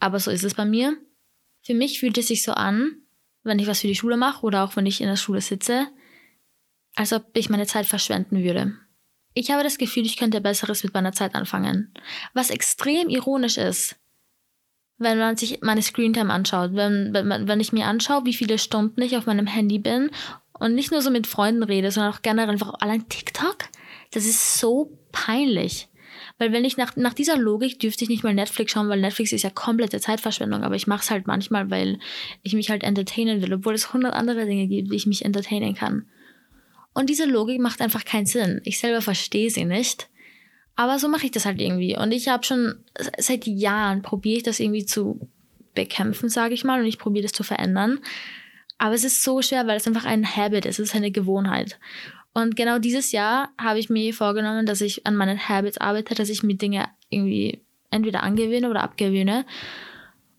Aber 0.00 0.18
so 0.18 0.30
ist 0.30 0.44
es 0.44 0.54
bei 0.54 0.64
mir. 0.64 0.96
Für 1.62 1.74
mich 1.74 2.00
fühlt 2.00 2.18
es 2.18 2.28
sich 2.28 2.42
so 2.42 2.52
an, 2.52 2.96
wenn 3.42 3.58
ich 3.58 3.66
was 3.66 3.80
für 3.80 3.86
die 3.86 3.94
Schule 3.94 4.16
mache 4.16 4.44
oder 4.44 4.64
auch 4.64 4.76
wenn 4.76 4.86
ich 4.86 5.00
in 5.00 5.08
der 5.08 5.16
Schule 5.16 5.40
sitze, 5.40 5.88
als 6.94 7.12
ob 7.12 7.26
ich 7.34 7.50
meine 7.50 7.66
Zeit 7.66 7.86
verschwenden 7.86 8.42
würde. 8.42 8.74
Ich 9.34 9.50
habe 9.50 9.62
das 9.62 9.78
Gefühl, 9.78 10.06
ich 10.06 10.16
könnte 10.16 10.40
Besseres 10.40 10.82
mit 10.82 10.94
meiner 10.94 11.12
Zeit 11.12 11.34
anfangen. 11.34 11.92
Was 12.34 12.50
extrem 12.50 13.08
ironisch 13.08 13.56
ist, 13.56 13.96
wenn 14.96 15.18
man 15.18 15.36
sich 15.36 15.60
meine 15.62 15.82
Screentime 15.82 16.32
anschaut, 16.32 16.74
wenn, 16.74 17.12
wenn, 17.12 17.46
wenn 17.46 17.60
ich 17.60 17.72
mir 17.72 17.86
anschaue, 17.86 18.24
wie 18.24 18.34
viele 18.34 18.58
Stunden 18.58 19.00
ich 19.00 19.16
auf 19.16 19.26
meinem 19.26 19.46
Handy 19.46 19.78
bin 19.78 20.10
und 20.54 20.74
nicht 20.74 20.90
nur 20.90 21.02
so 21.02 21.10
mit 21.10 21.26
Freunden 21.26 21.62
rede, 21.62 21.90
sondern 21.92 22.12
auch 22.12 22.22
generell 22.22 22.50
einfach 22.50 22.74
allein 22.80 23.08
TikTok. 23.08 23.58
Das 24.10 24.24
ist 24.24 24.58
so 24.58 24.98
peinlich. 25.12 25.88
Weil 26.38 26.52
wenn 26.52 26.64
ich 26.64 26.76
nach, 26.76 26.96
nach 26.96 27.14
dieser 27.14 27.36
Logik 27.36 27.80
dürfte 27.80 28.04
ich 28.04 28.10
nicht 28.10 28.24
mal 28.24 28.34
Netflix 28.34 28.72
schauen, 28.72 28.88
weil 28.88 29.00
Netflix 29.00 29.32
ist 29.32 29.42
ja 29.42 29.50
komplette 29.50 30.00
Zeitverschwendung, 30.00 30.62
aber 30.62 30.76
ich 30.76 30.86
mache 30.86 31.02
es 31.02 31.10
halt 31.10 31.26
manchmal, 31.26 31.70
weil 31.70 31.98
ich 32.42 32.54
mich 32.54 32.70
halt 32.70 32.82
entertainen 32.84 33.42
will, 33.42 33.54
obwohl 33.54 33.74
es 33.74 33.92
hundert 33.92 34.14
andere 34.14 34.46
Dinge 34.46 34.66
gibt, 34.66 34.90
wie 34.90 34.96
ich 34.96 35.06
mich 35.06 35.24
entertainen 35.24 35.74
kann. 35.74 36.06
Und 36.94 37.10
diese 37.10 37.26
Logik 37.26 37.60
macht 37.60 37.80
einfach 37.80 38.04
keinen 38.04 38.26
Sinn. 38.26 38.60
Ich 38.64 38.78
selber 38.78 39.02
verstehe 39.02 39.50
sie 39.50 39.64
nicht. 39.64 40.08
Aber 40.74 40.98
so 40.98 41.08
mache 41.08 41.26
ich 41.26 41.32
das 41.32 41.44
halt 41.44 41.60
irgendwie. 41.60 41.96
Und 41.96 42.12
ich 42.12 42.28
habe 42.28 42.44
schon 42.44 42.74
seit 43.18 43.46
Jahren 43.46 44.02
probiere 44.02 44.38
ich 44.38 44.42
das 44.44 44.60
irgendwie 44.60 44.86
zu 44.86 45.28
bekämpfen, 45.74 46.28
sage 46.28 46.54
ich 46.54 46.64
mal, 46.64 46.80
und 46.80 46.86
ich 46.86 46.98
probiere 46.98 47.24
das 47.24 47.32
zu 47.32 47.42
verändern. 47.42 48.00
Aber 48.78 48.94
es 48.94 49.04
ist 49.04 49.24
so 49.24 49.42
schwer, 49.42 49.66
weil 49.66 49.76
es 49.76 49.86
einfach 49.86 50.04
ein 50.04 50.24
Habit 50.24 50.66
ist, 50.66 50.78
es 50.78 50.90
ist 50.90 50.94
eine 50.94 51.10
Gewohnheit. 51.10 51.78
Und 52.38 52.54
genau 52.54 52.78
dieses 52.78 53.10
Jahr 53.10 53.48
habe 53.58 53.80
ich 53.80 53.90
mir 53.90 54.14
vorgenommen, 54.14 54.64
dass 54.64 54.80
ich 54.80 55.04
an 55.04 55.16
meinen 55.16 55.48
Habits 55.48 55.78
arbeite, 55.78 56.14
dass 56.14 56.28
ich 56.28 56.44
mir 56.44 56.54
Dinge 56.54 56.88
irgendwie 57.10 57.64
entweder 57.90 58.22
angewöhne 58.22 58.70
oder 58.70 58.84
abgewöhne. 58.84 59.44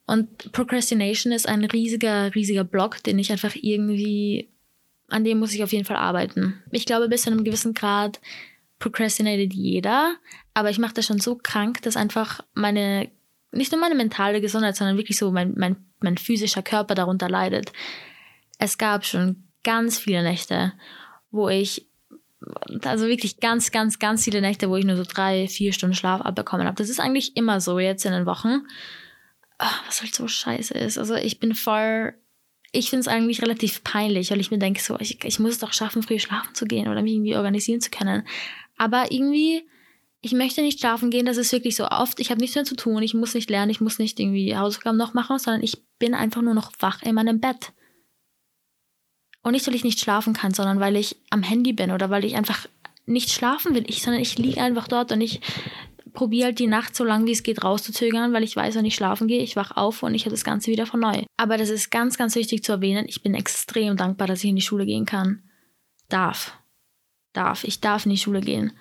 Und 0.06 0.54
Procrastination 0.54 1.34
ist 1.34 1.46
ein 1.46 1.66
riesiger, 1.66 2.34
riesiger 2.34 2.64
Block, 2.64 3.04
den 3.04 3.20
ich 3.20 3.34
einfach 3.34 3.54
irgendwie, 3.54 4.48
an 5.10 5.26
dem 5.26 5.40
muss 5.40 5.54
ich 5.54 5.62
auf 5.62 5.74
jeden 5.74 5.84
Fall 5.84 5.98
arbeiten. 5.98 6.64
Ich 6.72 6.86
glaube, 6.86 7.10
bis 7.10 7.24
zu 7.24 7.32
einem 7.32 7.44
gewissen 7.44 7.74
Grad 7.74 8.22
procrastinated 8.80 9.54
jeder, 9.54 10.16
aber 10.54 10.70
ich 10.70 10.80
mache 10.80 10.94
das 10.94 11.06
schon 11.06 11.20
so 11.20 11.36
krank, 11.36 11.82
dass 11.82 11.98
einfach 11.98 12.40
meine, 12.54 13.12
nicht 13.52 13.74
nur 13.74 13.82
meine 13.82 13.96
mentale 13.96 14.40
Gesundheit, 14.40 14.78
sondern 14.78 14.96
wirklich 14.96 15.18
so 15.18 15.32
mein, 15.32 15.54
mein, 15.58 15.76
mein 16.00 16.18
physischer 16.18 16.62
Körper 16.62 16.96
darunter 16.96 17.28
leidet. 17.28 17.74
Es 18.58 18.78
gab 18.78 19.04
schon 19.04 19.44
ganz 19.66 20.00
viele 20.00 20.24
Nächte, 20.24 20.72
wo 21.30 21.50
ich 21.50 21.89
also 22.84 23.08
wirklich 23.08 23.40
ganz, 23.40 23.72
ganz, 23.72 24.00
ganz 24.00 24.24
viele 24.24 24.42
Nächte, 24.42 24.70
wo 24.70 24.76
ich 24.76 24.86
nur 24.86 24.98
so 24.98 25.04
drei, 25.04 25.48
vier 25.48 25.74
Stunden 25.74 25.96
Schlaf 25.96 26.22
abbekommen 26.22 26.66
habe. 26.66 26.78
Das 26.78 26.90
ist 26.90 27.00
eigentlich 27.00 27.36
immer 27.38 27.62
so 27.62 27.80
jetzt 27.80 28.06
in 28.06 28.12
den 28.12 28.26
Wochen. 28.26 28.62
Ach, 29.58 29.84
was 29.88 30.02
halt 30.02 30.16
so 30.16 30.28
scheiße 30.28 30.74
ist. 30.74 30.98
Also 30.98 31.16
ich 31.16 31.40
bin 31.40 31.54
voll. 31.54 32.14
Ich 32.72 32.90
finde 32.90 33.02
es 33.02 33.08
eigentlich 33.08 33.42
relativ 33.42 33.84
peinlich, 33.84 34.30
weil 34.30 34.40
ich 34.40 34.52
mir 34.52 34.60
denke, 34.60 34.82
so, 34.82 34.98
ich, 35.00 35.24
ich 35.24 35.40
muss 35.40 35.54
es 35.54 35.60
doch 35.60 35.74
schaffen, 35.74 36.04
früh 36.04 36.20
schlafen 36.20 36.54
zu 36.54 36.66
gehen 36.66 36.88
oder 36.88 37.02
mich 37.02 37.14
irgendwie 37.14 37.36
organisieren 37.36 37.82
zu 37.82 37.90
können. 37.90 38.28
Aber 38.78 39.12
irgendwie, 39.12 39.68
ich 40.22 40.34
möchte 40.34 40.62
nicht 40.62 40.80
schlafen 40.80 41.10
gehen, 41.10 41.26
das 41.26 41.38
ist 41.38 41.52
wirklich 41.52 41.76
so 41.76 41.88
oft, 41.88 42.20
ich 42.20 42.30
habe 42.30 42.40
nichts 42.40 42.56
mehr 42.56 42.66
zu 42.66 42.76
tun, 42.76 43.02
ich 43.02 43.16
muss 43.16 43.34
nicht 43.34 43.50
lernen, 43.50 43.72
ich 43.72 43.82
muss 43.82 43.98
nicht 43.98 44.20
irgendwie 44.20 44.56
Hausaufgaben 44.56 44.98
noch 44.98 45.16
machen, 45.16 45.40
sondern 45.40 45.64
ich 45.64 45.82
bin 45.98 46.14
einfach 46.14 46.44
nur 46.44 46.54
noch 46.54 46.72
wach 46.80 47.02
in 47.02 47.16
meinem 47.16 47.40
Bett. 47.40 47.74
Und 49.42 49.54
nicht, 49.54 49.66
weil 49.68 49.76
ich 49.76 49.84
nicht 49.84 50.00
schlafen 50.00 50.34
kann, 50.34 50.54
sondern 50.54 50.80
weil 50.80 50.96
ich 50.96 51.16
am 51.30 51.44
Handy 51.44 51.74
bin 51.74 51.92
oder 51.92 52.10
weil 52.10 52.26
ich 52.26 52.36
einfach 52.36 52.68
nicht 53.06 53.32
schlafen 53.32 53.74
will, 53.74 53.86
ich, 53.88 54.02
sondern 54.02 54.22
ich 54.22 54.38
liege 54.38 54.62
einfach 54.62 54.88
dort 54.88 55.12
und 55.12 55.22
ich 55.22 55.42
probiere 56.14 56.48
halt 56.48 56.60
die 56.60 56.68
Nacht 56.68 56.96
so 56.96 57.04
lange 57.04 57.26
wie 57.28 57.32
es 57.32 57.44
geht 57.44 57.64
rauszuzögern, 57.64 58.34
weil 58.34 58.44
ich 58.44 58.56
weiß, 58.56 58.76
wenn 58.76 58.86
ich 58.86 58.96
schlafen 58.96 59.28
gehe, 59.28 59.42
ich 59.42 59.56
wach 59.56 59.72
auf 59.76 60.04
und 60.04 60.14
ich 60.16 60.26
habe 60.26 60.32
das 60.32 60.44
Ganze 60.44 60.72
wieder 60.72 60.86
von 60.86 61.00
neu. 61.00 61.24
Aber 61.38 61.58
das 61.58 61.70
ist 61.70 61.92
ganz, 61.92 62.18
ganz 62.18 62.36
wichtig 62.36 62.64
zu 62.64 62.74
erwähnen. 62.74 63.06
Ich 63.08 63.22
bin 63.24 63.34
extrem 63.34 63.96
dankbar, 63.96 64.28
dass 64.28 64.44
ich 64.44 64.50
in 64.50 64.56
die 64.56 64.62
Schule 64.62 64.86
gehen 64.86 65.06
kann. 65.06 65.44
Darf. 66.10 66.58
Darf. 67.34 67.64
Ich 67.64 67.80
darf 67.80 68.06
in 68.06 68.12
die 68.12 68.18
Schule 68.18 68.42
gehen. 68.42 68.74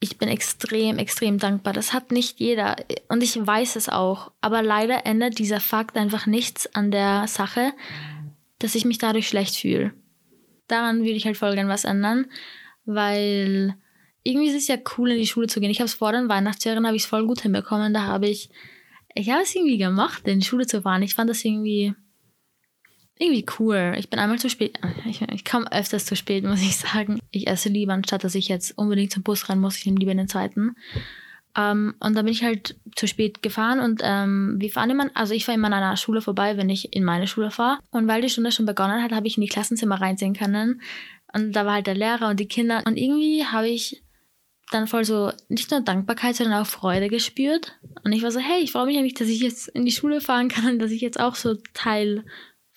Ich 0.00 0.18
bin 0.18 0.28
extrem, 0.28 0.98
extrem 0.98 1.38
dankbar. 1.38 1.72
Das 1.72 1.92
hat 1.92 2.10
nicht 2.10 2.40
jeder. 2.40 2.76
Und 3.08 3.22
ich 3.22 3.36
weiß 3.36 3.76
es 3.76 3.88
auch. 3.88 4.32
Aber 4.40 4.62
leider 4.62 5.06
ändert 5.06 5.38
dieser 5.38 5.60
Fakt 5.60 5.96
einfach 5.96 6.26
nichts 6.26 6.72
an 6.74 6.90
der 6.90 7.28
Sache, 7.28 7.72
dass 8.62 8.74
ich 8.74 8.84
mich 8.84 8.98
dadurch 8.98 9.28
schlecht 9.28 9.56
fühle. 9.56 9.92
Daran 10.68 11.00
würde 11.00 11.12
ich 11.12 11.26
halt 11.26 11.36
voll 11.36 11.54
gern 11.54 11.68
was 11.68 11.84
ändern, 11.84 12.26
weil 12.84 13.76
irgendwie 14.22 14.48
ist 14.48 14.56
es 14.56 14.68
ja 14.68 14.76
cool, 14.96 15.10
in 15.10 15.18
die 15.18 15.26
Schule 15.26 15.48
zu 15.48 15.60
gehen. 15.60 15.70
Ich 15.70 15.80
habe 15.80 15.86
es 15.86 15.94
vor 15.94 16.12
den 16.12 16.28
Weihnachtsferien, 16.28 16.86
habe 16.86 16.96
ich 16.96 17.02
es 17.02 17.08
voll 17.08 17.26
gut 17.26 17.40
hinbekommen. 17.42 17.92
Da 17.92 18.02
habe 18.02 18.28
ich, 18.28 18.50
ich 19.14 19.30
habe 19.30 19.42
es 19.42 19.54
irgendwie 19.54 19.78
gemacht, 19.78 20.26
in 20.26 20.40
die 20.40 20.46
Schule 20.46 20.66
zu 20.66 20.82
fahren. 20.82 21.02
Ich 21.02 21.14
fand 21.14 21.28
das 21.28 21.44
irgendwie, 21.44 21.94
irgendwie 23.18 23.46
cool. 23.58 23.94
Ich 23.98 24.08
bin 24.08 24.18
einmal 24.18 24.38
zu 24.38 24.48
spät. 24.48 24.78
Ich, 25.06 25.20
ich 25.22 25.44
komme 25.44 25.70
öfters 25.72 26.06
zu 26.06 26.14
spät, 26.14 26.44
muss 26.44 26.62
ich 26.62 26.76
sagen. 26.76 27.18
Ich 27.30 27.48
esse 27.48 27.68
lieber, 27.68 27.92
anstatt 27.92 28.24
dass 28.24 28.34
ich 28.34 28.48
jetzt 28.48 28.78
unbedingt 28.78 29.12
zum 29.12 29.24
Bus 29.24 29.48
rennen 29.48 29.60
muss. 29.60 29.76
Ich 29.76 29.86
nehme 29.86 29.98
lieber 29.98 30.14
den 30.14 30.28
zweiten. 30.28 30.76
Ähm, 31.56 31.94
und 32.00 32.14
dann 32.14 32.24
bin 32.24 32.32
ich 32.32 32.44
halt 32.44 32.76
zu 32.96 33.06
spät 33.06 33.42
gefahren 33.42 33.78
und 33.78 34.00
ähm, 34.02 34.56
wir 34.58 34.70
fahren 34.70 34.90
immer, 34.90 35.10
also 35.14 35.34
ich 35.34 35.44
fahre 35.44 35.58
immer 35.58 35.66
an 35.66 35.74
einer 35.74 35.96
Schule 35.96 36.22
vorbei, 36.22 36.56
wenn 36.56 36.70
ich 36.70 36.94
in 36.94 37.04
meine 37.04 37.26
Schule 37.26 37.50
fahre. 37.50 37.78
Und 37.90 38.08
weil 38.08 38.22
die 38.22 38.30
Stunde 38.30 38.52
schon 38.52 38.66
begonnen 38.66 39.02
hat, 39.02 39.12
habe 39.12 39.26
ich 39.26 39.36
in 39.36 39.42
die 39.42 39.48
Klassenzimmer 39.48 40.00
reinsehen 40.00 40.34
können. 40.34 40.80
Und 41.32 41.52
da 41.52 41.66
war 41.66 41.74
halt 41.74 41.86
der 41.86 41.94
Lehrer 41.94 42.28
und 42.28 42.40
die 42.40 42.48
Kinder. 42.48 42.82
Und 42.86 42.96
irgendwie 42.96 43.44
habe 43.44 43.68
ich 43.68 44.02
dann 44.70 44.86
voll 44.86 45.04
so 45.04 45.32
nicht 45.48 45.70
nur 45.70 45.80
Dankbarkeit, 45.80 46.36
sondern 46.36 46.62
auch 46.62 46.66
Freude 46.66 47.08
gespürt. 47.08 47.78
Und 48.04 48.12
ich 48.12 48.22
war 48.22 48.30
so, 48.30 48.40
hey, 48.40 48.62
ich 48.62 48.72
freue 48.72 48.86
mich 48.86 48.96
eigentlich, 48.96 49.14
dass 49.14 49.28
ich 49.28 49.40
jetzt 49.40 49.68
in 49.68 49.84
die 49.84 49.92
Schule 49.92 50.20
fahren 50.20 50.48
kann 50.48 50.66
und 50.66 50.78
dass 50.78 50.90
ich 50.90 51.00
jetzt 51.00 51.20
auch 51.20 51.34
so 51.34 51.56
Teil 51.74 52.24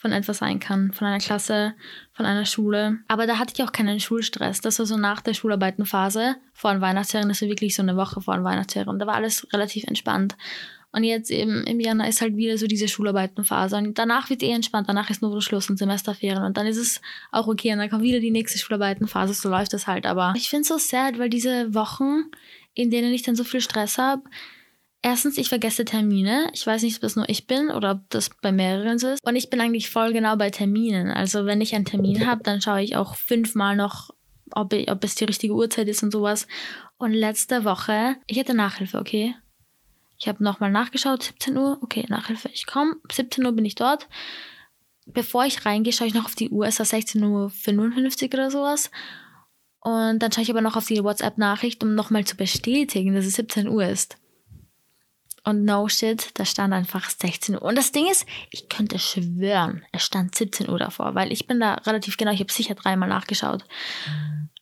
von 0.05 0.11
etwas 0.11 0.37
sein 0.37 0.59
kann, 0.59 0.91
von 0.93 1.07
einer 1.07 1.17
Klasse, 1.17 1.73
von 2.13 2.27
einer 2.27 2.45
Schule. 2.45 2.99
Aber 3.07 3.25
da 3.25 3.39
hatte 3.39 3.55
ich 3.57 3.63
auch 3.63 3.71
keinen 3.71 3.99
Schulstress. 3.99 4.61
Das 4.61 4.77
war 4.77 4.85
so 4.85 4.97
nach 4.97 5.19
der 5.19 5.33
Schularbeitenphase, 5.33 6.35
vor 6.53 6.73
den 6.73 6.79
Weihnachtsferien, 6.79 7.27
das 7.27 7.41
war 7.41 7.49
wirklich 7.49 7.75
so 7.75 7.81
eine 7.81 7.97
Woche 7.97 8.21
vor 8.21 8.35
den 8.35 8.43
Weihnachtsferien. 8.43 8.99
Da 8.99 9.07
war 9.07 9.15
alles 9.15 9.51
relativ 9.51 9.85
entspannt. 9.85 10.37
Und 10.91 11.03
jetzt 11.05 11.31
eben 11.31 11.63
im 11.63 11.79
Januar 11.79 12.07
ist 12.07 12.21
halt 12.21 12.37
wieder 12.37 12.55
so 12.59 12.67
diese 12.67 12.87
Schularbeitenphase. 12.87 13.75
Und 13.77 13.97
danach 13.97 14.29
wird 14.29 14.43
es 14.43 14.47
eh 14.47 14.51
entspannt. 14.51 14.87
Danach 14.87 15.09
ist 15.09 15.23
nur 15.23 15.41
Schluss 15.41 15.71
und 15.71 15.79
Semesterferien. 15.79 16.43
Und 16.43 16.55
dann 16.55 16.67
ist 16.67 16.77
es 16.77 17.01
auch 17.31 17.47
okay. 17.47 17.73
Und 17.73 17.79
dann 17.79 17.89
kommt 17.89 18.03
wieder 18.03 18.19
die 18.19 18.29
nächste 18.29 18.59
Schularbeitenphase. 18.59 19.33
So 19.33 19.49
läuft 19.49 19.73
das 19.73 19.87
halt. 19.87 20.05
Aber 20.05 20.35
ich 20.37 20.49
finde 20.49 20.61
es 20.61 20.67
so 20.67 20.77
sad, 20.77 21.17
weil 21.17 21.31
diese 21.31 21.73
Wochen, 21.73 22.25
in 22.75 22.91
denen 22.91 23.11
ich 23.11 23.23
dann 23.23 23.35
so 23.35 23.43
viel 23.43 23.59
Stress 23.59 23.97
habe, 23.97 24.21
Erstens, 25.01 25.37
ich 25.37 25.49
vergesse 25.49 25.85
Termine. 25.85 26.49
Ich 26.53 26.65
weiß 26.65 26.81
nicht, 26.81 26.95
ob 26.95 27.01
das 27.01 27.15
nur 27.15 27.29
ich 27.29 27.45
bin 27.45 27.69
oder 27.69 27.91
ob 27.91 28.09
das 28.09 28.31
bei 28.41 28.51
mehreren 28.51 28.97
so 28.97 29.09
ist. 29.09 29.25
Und 29.25 29.35
ich 29.35 29.49
bin 29.49 29.61
eigentlich 29.61 29.89
voll 29.89 30.13
genau 30.13 30.35
bei 30.35 30.49
Terminen. 30.49 31.11
Also 31.11 31.45
wenn 31.45 31.61
ich 31.61 31.75
einen 31.75 31.85
Termin 31.85 32.25
habe, 32.25 32.41
dann 32.43 32.61
schaue 32.61 32.81
ich 32.81 32.95
auch 32.95 33.15
fünfmal 33.15 33.75
noch, 33.75 34.09
ob, 34.51 34.73
ich, 34.73 34.89
ob 34.89 35.03
es 35.03 35.15
die 35.15 35.25
richtige 35.25 35.53
Uhrzeit 35.53 35.87
ist 35.87 36.01
und 36.01 36.11
sowas. 36.11 36.47
Und 36.97 37.13
letzte 37.13 37.65
Woche, 37.65 38.15
ich 38.25 38.39
hatte 38.39 38.55
Nachhilfe, 38.55 38.97
okay? 38.97 39.35
Ich 40.17 40.27
habe 40.27 40.43
nochmal 40.43 40.71
nachgeschaut, 40.71 41.23
17 41.23 41.57
Uhr, 41.57 41.77
okay, 41.81 42.05
Nachhilfe, 42.09 42.49
ich 42.53 42.65
komme. 42.65 42.95
17 43.11 43.45
Uhr 43.45 43.51
bin 43.51 43.65
ich 43.65 43.75
dort. 43.75 44.07
Bevor 45.05 45.45
ich 45.45 45.65
reingehe, 45.65 45.93
schaue 45.93 46.07
ich 46.07 46.13
noch 46.13 46.25
auf 46.25 46.35
die 46.35 46.49
Uhr, 46.49 46.65
es 46.65 46.79
war 46.79 46.85
16.55 46.85 48.23
Uhr 48.23 48.33
oder 48.33 48.49
sowas. 48.49 48.89
Und 49.81 50.19
dann 50.19 50.31
schaue 50.31 50.43
ich 50.43 50.49
aber 50.49 50.61
noch 50.61 50.77
auf 50.77 50.87
die 50.87 51.03
WhatsApp-Nachricht, 51.03 51.83
um 51.83 51.93
nochmal 51.93 52.25
zu 52.25 52.35
bestätigen, 52.35 53.13
dass 53.13 53.25
es 53.25 53.35
17 53.35 53.67
Uhr 53.67 53.85
ist. 53.85 54.17
Und 55.45 55.63
no 55.63 55.87
shit, 55.87 56.31
da 56.33 56.43
stand 56.43 56.73
einfach 56.73 57.09
16 57.09 57.55
Uhr. 57.55 57.61
Und 57.61 57.77
das 57.77 57.91
Ding 57.91 58.07
ist, 58.07 58.25
ich 58.49 58.67
könnte 58.67 58.97
schwören, 58.97 59.85
es 59.91 60.03
stand 60.03 60.33
17 60.33 60.69
Uhr 60.69 60.79
davor, 60.79 61.13
weil 61.13 61.31
ich 61.31 61.45
bin 61.45 61.59
da 61.59 61.75
relativ 61.85 62.17
genau, 62.17 62.31
ich 62.31 62.39
habe 62.39 62.51
sicher 62.51 62.73
dreimal 62.73 63.07
nachgeschaut. 63.07 63.63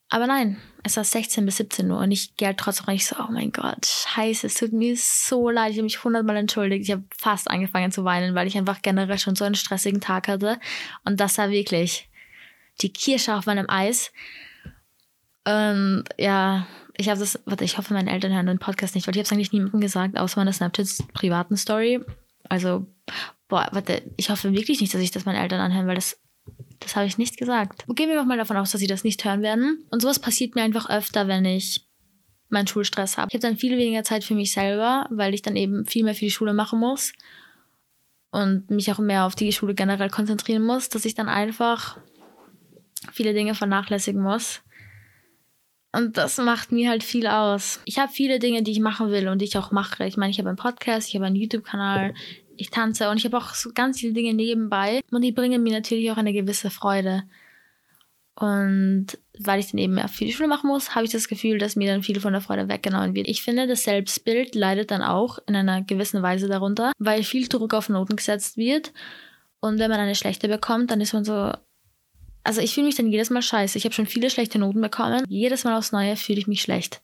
Aber 0.10 0.28
nein, 0.28 0.62
es 0.84 0.98
war 0.98 1.06
16 1.06 1.46
bis 1.46 1.58
17 1.58 1.90
Uhr 1.90 1.98
und 2.00 2.12
ich 2.12 2.36
gehe 2.36 2.50
halt 2.50 2.58
trotzdem 2.58 2.86
rein. 2.86 2.98
Ich 2.98 3.06
so, 3.06 3.16
oh 3.18 3.32
mein 3.32 3.52
Gott, 3.52 3.86
scheiße, 3.86 4.48
es 4.48 4.56
tut 4.56 4.74
mir 4.74 4.96
so 4.98 5.50
leid. 5.50 5.72
Ich 5.72 5.78
habe 5.78 5.86
mich 5.86 6.04
hundertmal 6.04 6.36
entschuldigt. 6.36 6.84
Ich 6.84 6.92
habe 6.92 7.06
fast 7.18 7.50
angefangen 7.50 7.92
zu 7.92 8.04
weinen, 8.04 8.36
weil 8.36 8.46
ich 8.46 8.58
einfach 8.58 8.82
generell 8.82 9.18
schon 9.18 9.36
so 9.36 9.46
einen 9.46 9.56
stressigen 9.56 10.02
Tag 10.02 10.28
hatte. 10.28 10.60
Und 11.06 11.20
das 11.20 11.38
war 11.38 11.50
wirklich 11.50 12.10
die 12.82 12.92
Kirsche 12.92 13.34
auf 13.36 13.46
meinem 13.46 13.70
Eis. 13.70 14.12
Und 15.46 16.04
ja, 16.18 16.68
ich 16.96 17.10
habe 17.10 17.20
das, 17.20 17.40
warte, 17.46 17.64
ich 17.64 17.78
hoffe, 17.78 17.94
meine 17.94 18.12
Eltern 18.12 18.34
hören 18.34 18.46
den 18.46 18.60
Podcast 18.60 18.96
nicht, 18.96 19.08
weil 19.08 19.16
ich 19.16 19.20
habe 19.20 19.26
es 19.26 19.32
eigentlich 19.32 19.52
niemandem 19.52 19.82
gesagt, 19.82 20.18
außer 20.18 20.40
meiner 20.40 20.54
Snapchat-privaten 20.54 21.58
Story. 21.58 22.02
Also, 22.50 22.86
boah, 23.48 23.68
warte, 23.72 24.04
ich 24.18 24.30
hoffe 24.30 24.54
wirklich 24.54 24.82
nicht, 24.82 24.94
dass 24.94 25.02
ich 25.02 25.12
das 25.12 25.26
meinen 25.26 25.42
Eltern 25.42 25.60
anhören, 25.60 25.88
weil 25.88 25.96
das, 25.96 26.20
das 26.80 26.96
habe 26.96 27.08
ich 27.08 27.18
nicht 27.18 27.38
gesagt. 27.38 27.86
Gehen 27.96 28.10
wir 28.10 28.24
mal 28.24 28.38
davon 28.38 28.58
aus, 28.58 28.72
dass 28.72 28.82
sie 28.82 28.88
das 28.88 29.04
nicht 29.04 29.24
hören 29.26 29.42
werden. 29.42 29.84
Und 29.90 30.02
sowas 30.02 30.20
passiert 30.20 30.56
mir 30.56 30.62
einfach 30.62 30.90
öfter, 30.90 31.28
wenn 31.28 31.46
ich 31.46 31.88
meinen 32.50 32.68
Schulstress 32.68 33.18
habe. 33.18 33.30
Ich 33.30 33.34
habe 33.34 33.48
dann 33.48 33.58
viel 33.58 33.78
weniger 33.78 34.04
Zeit 34.04 34.24
für 34.24 34.36
mich 34.36 34.54
selber, 34.54 35.08
weil 35.10 35.34
ich 35.34 35.42
dann 35.42 35.56
eben 35.56 35.86
viel 35.86 36.04
mehr 36.04 36.14
für 36.14 36.26
die 36.26 36.32
Schule 36.32 36.54
machen 36.54 36.80
muss 36.80 37.14
und 38.30 38.70
mich 38.70 38.92
auch 38.92 39.00
mehr 39.00 39.26
auf 39.26 39.36
die 39.36 39.52
Schule 39.52 39.74
generell 39.74 40.10
konzentrieren 40.10 40.64
muss, 40.64 40.90
dass 40.90 41.06
ich 41.06 41.16
dann 41.16 41.30
einfach 41.30 41.98
viele 43.12 43.34
Dinge 43.34 43.56
vernachlässigen 43.56 44.22
muss. 44.22 44.62
Und 45.96 46.18
das 46.18 46.38
macht 46.40 46.72
mir 46.72 46.90
halt 46.90 47.04
viel 47.04 47.28
aus. 47.28 47.80
Ich 47.86 48.00
habe 48.00 48.12
viele 48.12 48.40
Dinge, 48.40 48.64
die 48.64 48.72
ich 48.72 48.80
machen 48.80 49.12
will 49.12 49.28
und 49.28 49.40
die 49.40 49.46
ich 49.46 49.58
auch 49.58 49.72
mache. 49.72 50.06
Ich 50.06 50.18
meine, 50.18 50.32
ich 50.32 50.40
habe 50.40 50.50
einen 50.50 50.58
Podcast, 50.58 51.10
ich 51.10 51.16
habe 51.16 51.26
einen 51.26 51.36
YouTube-Kanal, 51.36 52.16
ich 52.58 52.72
tanze 52.72 53.10
und 53.10 53.18
ich 53.18 53.26
habe 53.26 53.38
auch 53.38 53.54
so 53.54 53.70
ganz 53.74 54.00
viele 54.00 54.14
Dinge 54.14 54.34
nebenbei 54.34 55.02
und 55.12 55.22
die 55.22 55.32
bringen 55.32 55.62
mir 55.62 55.74
natürlich 55.74 56.10
auch 56.12 56.18
eine 56.18 56.34
gewisse 56.34 56.72
Freude. 56.72 57.24
Und 58.36 59.08
weil 59.40 59.60
ich 59.60 59.70
dann 59.70 59.78
eben 59.78 59.94
mehr 59.94 60.08
für 60.08 60.26
die 60.26 60.34
Schule 60.34 60.50
machen 60.50 60.68
muss, 60.68 60.96
habe 60.96 61.06
ich 61.06 61.12
das 61.12 61.28
Gefühl, 61.28 61.60
dass 61.60 61.76
mir 61.76 61.92
dann 61.92 62.02
viel 62.02 62.20
von 62.20 62.34
der 62.34 62.42
Freude 62.42 62.68
weggenommen 62.68 63.14
wird. 63.14 63.28
Ich 63.28 63.44
finde, 63.44 63.68
das 63.68 63.84
Selbstbild 63.84 64.56
leidet 64.56 64.90
dann 64.90 65.04
auch 65.04 65.38
in 65.48 65.56
einer 65.56 65.84
gewissen 65.84 66.24
Weise 66.24 66.48
darunter, 66.48 66.92
weil 66.98 67.24
viel 67.24 67.48
Druck 67.48 67.76
auf 67.76 67.90
Noten 67.90 68.16
gesetzt 68.16 68.58
wird. 68.58 68.92
Und 69.60 69.78
wenn 69.78 69.92
man 69.92 70.00
eine 70.00 70.16
schlechte 70.16 70.48
bekommt, 70.48 70.90
dann 70.90 71.02
ist 71.02 71.14
man 71.14 71.24
so, 71.24 71.54
also 72.44 72.62
ich 72.62 72.74
fühle 72.74 72.88
mich 72.88 72.96
dann 72.96 73.12
jedes 73.12 73.30
Mal 73.30 73.42
scheiße. 73.42 73.78
Ich 73.78 73.86
habe 73.86 73.94
schon 73.94 74.06
viele 74.06 74.30
schlechte 74.30 74.60
Noten 74.60 74.82
bekommen. 74.82 75.24
Jedes 75.28 75.64
Mal 75.64 75.78
aufs 75.78 75.92
Neue 75.92 76.16
fühle 76.16 76.40
ich 76.40 76.48
mich 76.48 76.62
schlecht. 76.62 77.02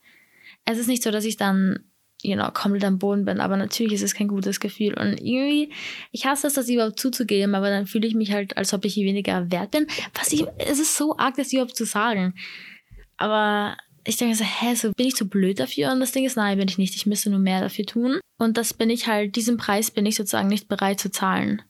Es 0.65 0.77
ist 0.77 0.88
nicht 0.88 1.03
so, 1.03 1.12
dass 1.12 1.24
ich 1.24 1.38
dann, 1.38 1.79
you 2.22 2.36
know, 2.36 2.51
komplett 2.51 2.84
am 2.84 3.00
Boden 3.00 3.25
bin, 3.25 3.39
aber 3.39 3.55
natürlich 3.55 3.93
ist 3.93 4.03
es 4.03 4.13
kein 4.13 4.27
gutes 4.27 4.60
Gefühl. 4.60 4.93
Und 4.96 5.13
irgendwie, 5.19 5.72
ich 6.12 6.25
hasse 6.25 6.48
es, 6.48 6.53
das 6.53 6.67
überhaupt 6.67 7.00
zuzugeben, 7.00 7.55
aber 7.55 7.69
dann 7.69 7.88
fühle 7.88 8.08
ich 8.08 8.15
mich 8.15 8.31
halt, 8.34 8.58
als 8.58 8.74
ob 8.74 8.84
ich 8.84 8.98
weniger 8.98 9.50
wert 9.51 9.72
bin. 9.72 9.88
Was 10.13 10.34
ich, 10.34 10.46
es 10.58 10.79
ist 10.79 10.98
so 10.98 11.17
arg, 11.17 11.36
das 11.36 11.53
überhaupt 11.53 11.75
zu 11.75 11.86
sagen. 11.86 12.34
Aber 13.15 13.77
ich 14.03 14.17
denke 14.17 14.36
so, 14.36 14.43
hä, 14.43 14.75
so 14.75 14.91
bin 14.91 15.08
ich 15.08 15.15
zu 15.15 15.29
blöd 15.29 15.60
dafür? 15.60 15.91
Und 15.91 16.01
das 16.01 16.12
Ding 16.12 16.25
ist, 16.25 16.36
nein, 16.36 16.58
bin 16.58 16.67
ich 16.67 16.77
nicht. 16.77 16.96
Ich 16.96 17.05
müsste 17.05 17.29
nur 17.29 17.39
mehr 17.39 17.62
dafür 17.62 17.86
tun. 17.86 18.19
Und 18.38 18.58
das 18.58 18.74
bin 18.74 18.89
ich 18.89 19.08
halt, 19.08 19.36
diesen 19.36 19.58
Preis 19.58 19.91
bin 19.91 20.05
ich 20.05 20.15
sozusagen 20.15 20.48
nicht 20.50 20.67
bereit 20.67 21.00
zu 21.00 21.12
zahlen. 21.12 21.62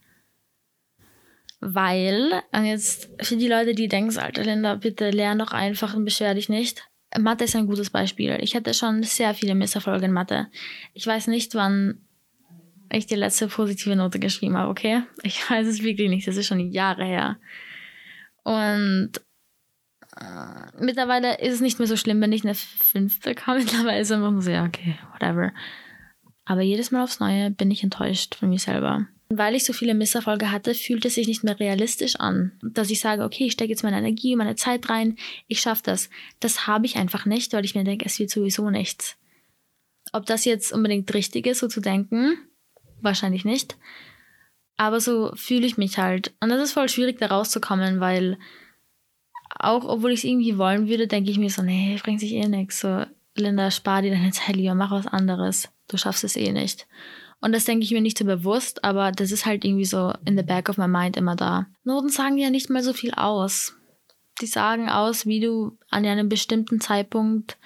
Weil, 1.61 2.41
und 2.53 2.65
jetzt 2.65 3.09
für 3.21 3.35
die 3.35 3.47
Leute, 3.47 3.75
die 3.75 3.87
denken, 3.87 4.17
Alter 4.17 4.43
Linda, 4.43 4.75
bitte 4.75 5.09
lern 5.09 5.39
doch 5.39 5.51
einfach 5.51 5.93
und 5.93 6.05
beschwer 6.05 6.33
dich 6.33 6.47
nicht. 6.47 6.83
Mathe 7.17 7.45
ist 7.45 7.55
ein 7.55 7.67
gutes 7.67 7.89
Beispiel. 7.89 8.37
Ich 8.41 8.55
hatte 8.55 8.73
schon 8.73 9.03
sehr 9.03 9.33
viele 9.33 9.55
Misserfolge 9.55 10.05
in 10.05 10.13
Mathe. 10.13 10.47
Ich 10.93 11.05
weiß 11.05 11.27
nicht, 11.27 11.55
wann 11.55 12.05
ich 12.91 13.07
die 13.07 13.15
letzte 13.15 13.47
positive 13.47 13.95
Note 13.95 14.19
geschrieben 14.19 14.57
habe, 14.57 14.69
okay? 14.69 15.03
Ich 15.23 15.49
weiß 15.49 15.67
es 15.67 15.83
wirklich 15.83 16.09
nicht. 16.09 16.27
Das 16.27 16.37
ist 16.37 16.47
schon 16.47 16.71
Jahre 16.71 17.05
her. 17.05 17.37
Und 18.43 19.11
äh, 20.17 20.83
mittlerweile 20.83 21.39
ist 21.39 21.55
es 21.55 21.61
nicht 21.61 21.79
mehr 21.79 21.87
so 21.87 21.97
schlimm, 21.97 22.21
wenn 22.21 22.31
ich 22.31 22.43
eine 22.43 22.55
5 22.55 23.21
bekomme. 23.21 23.59
Mittlerweile 23.63 23.99
ist 23.99 24.11
es 24.11 24.15
einfach 24.15 24.41
so, 24.41 24.51
ja, 24.51 24.65
okay, 24.65 24.97
whatever. 25.13 25.51
Aber 26.45 26.61
jedes 26.61 26.91
Mal 26.91 27.03
aufs 27.03 27.19
Neue 27.19 27.51
bin 27.51 27.69
ich 27.69 27.83
enttäuscht 27.83 28.35
von 28.35 28.49
mir 28.49 28.59
selber. 28.59 29.07
Weil 29.31 29.53
ich 29.53 29.63
so 29.63 29.73
viele 29.73 29.93
Misserfolge 29.93 30.51
hatte, 30.51 30.73
fühlt 30.73 31.05
es 31.05 31.15
sich 31.15 31.27
nicht 31.27 31.43
mehr 31.43 31.59
realistisch 31.59 32.15
an, 32.15 32.53
dass 32.63 32.89
ich 32.89 32.99
sage, 32.99 33.23
okay, 33.23 33.45
ich 33.45 33.53
stecke 33.53 33.69
jetzt 33.69 33.83
meine 33.83 33.99
Energie, 33.99 34.35
meine 34.35 34.55
Zeit 34.55 34.89
rein, 34.89 35.17
ich 35.47 35.61
schaffe 35.61 35.83
das. 35.83 36.09
Das 36.39 36.65
habe 36.65 36.87
ich 36.87 36.95
einfach 36.95 37.25
nicht, 37.25 37.53
weil 37.53 37.63
ich 37.63 37.75
mir 37.75 37.83
denke, 37.83 38.05
es 38.05 38.17
wird 38.17 38.31
sowieso 38.31 38.71
nichts. 38.71 39.17
Ob 40.13 40.25
das 40.25 40.45
jetzt 40.45 40.73
unbedingt 40.73 41.13
richtig 41.13 41.45
ist, 41.45 41.59
so 41.59 41.67
zu 41.67 41.79
denken, 41.79 42.39
wahrscheinlich 43.01 43.45
nicht. 43.45 43.77
Aber 44.77 44.99
so 44.99 45.31
fühle 45.35 45.67
ich 45.67 45.77
mich 45.77 45.99
halt. 45.99 46.33
Und 46.39 46.49
das 46.49 46.63
ist 46.63 46.71
voll 46.71 46.89
schwierig, 46.89 47.19
da 47.19 47.27
rauszukommen, 47.27 47.99
weil 47.99 48.39
auch 49.49 49.83
obwohl 49.83 50.11
ich 50.11 50.19
es 50.19 50.23
irgendwie 50.23 50.57
wollen 50.57 50.87
würde, 50.87 51.05
denke 51.05 51.29
ich 51.29 51.37
mir 51.37 51.49
so, 51.49 51.61
nee, 51.61 51.99
bringt 52.01 52.19
sich 52.19 52.33
eh 52.33 52.47
nichts. 52.47 52.79
So, 52.79 53.05
Linda, 53.35 53.71
spar 53.71 54.01
dir 54.01 54.11
deine 54.11 54.31
Zeit 54.31 54.55
lieber, 54.55 54.75
mach 54.75 54.91
was 54.91 55.05
anderes. 55.07 55.69
Du 55.87 55.97
schaffst 55.97 56.23
es 56.23 56.35
eh 56.35 56.51
nicht. 56.51 56.87
Und 57.41 57.53
das 57.53 57.65
denke 57.65 57.85
ich 57.85 57.91
mir 57.91 58.01
nicht 58.01 58.17
so 58.17 58.25
bewusst, 58.25 58.83
aber 58.83 59.11
das 59.11 59.31
ist 59.31 59.45
halt 59.45 59.63
irgendwie 59.63 59.85
so 59.85 60.13
in 60.25 60.37
the 60.37 60.43
back 60.43 60.67
of 60.67 60.77
my 60.77 60.87
mind 60.87 61.15
immer 61.15 61.35
da. 61.35 61.67
Noten 61.83 62.09
sagen 62.09 62.37
ja 62.37 62.49
nicht 62.49 62.69
mal 62.69 62.83
so 62.83 62.93
viel 62.93 63.13
aus. 63.13 63.75
Die 64.41 64.45
sagen 64.45 64.89
aus, 64.89 65.25
wie 65.25 65.39
du 65.39 65.77
an 65.89 66.05
einem 66.05 66.29
bestimmten 66.29 66.81
Zeitpunkt 66.81 67.57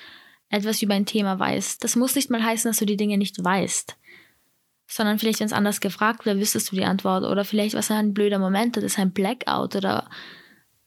etwas 0.50 0.82
über 0.82 0.94
ein 0.94 1.08
Thema 1.08 1.40
weißt. 1.40 1.84
Das 1.84 1.96
muss 1.96 2.16
nicht 2.16 2.30
mal 2.30 2.44
heißen, 2.44 2.70
dass 2.70 2.78
du 2.78 2.86
die 2.86 2.98
Dinge 2.98 3.18
nicht 3.18 3.44
weißt. 3.44 3.96
Sondern 4.86 5.18
vielleicht, 5.18 5.40
wenn 5.40 5.48
es 5.48 5.54
anders 5.54 5.82
gefragt 5.82 6.26
wäre, 6.26 6.40
wüsstest 6.40 6.72
du 6.72 6.76
die 6.76 6.86
Antwort. 6.86 7.24
Oder 7.24 7.44
vielleicht 7.44 7.74
was 7.74 7.90
ein 7.90 8.14
blöder 8.14 8.38
Moment, 8.38 8.78
das 8.78 8.84
ist 8.84 9.00
ein 9.00 9.12
Blackout 9.12 9.76
oder 9.76 10.10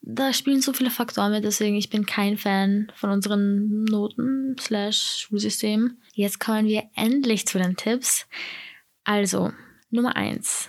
da 0.08 0.32
spielen 0.32 0.60
so 0.60 0.72
viele 0.72 0.90
Faktoren 0.90 1.32
mit, 1.32 1.42
deswegen 1.42 1.74
ich 1.74 1.90
bin 1.90 2.06
kein 2.06 2.38
Fan 2.38 2.92
von 2.94 3.10
unseren 3.10 3.82
Noten 3.84 4.54
slash 4.58 5.26
Schulsystem. 5.26 5.96
Jetzt 6.14 6.38
kommen 6.38 6.66
wir 6.66 6.84
endlich 6.94 7.48
zu 7.48 7.58
den 7.58 7.74
Tipps. 7.74 8.28
Also, 9.06 9.52
Nummer 9.88 10.16
eins: 10.16 10.68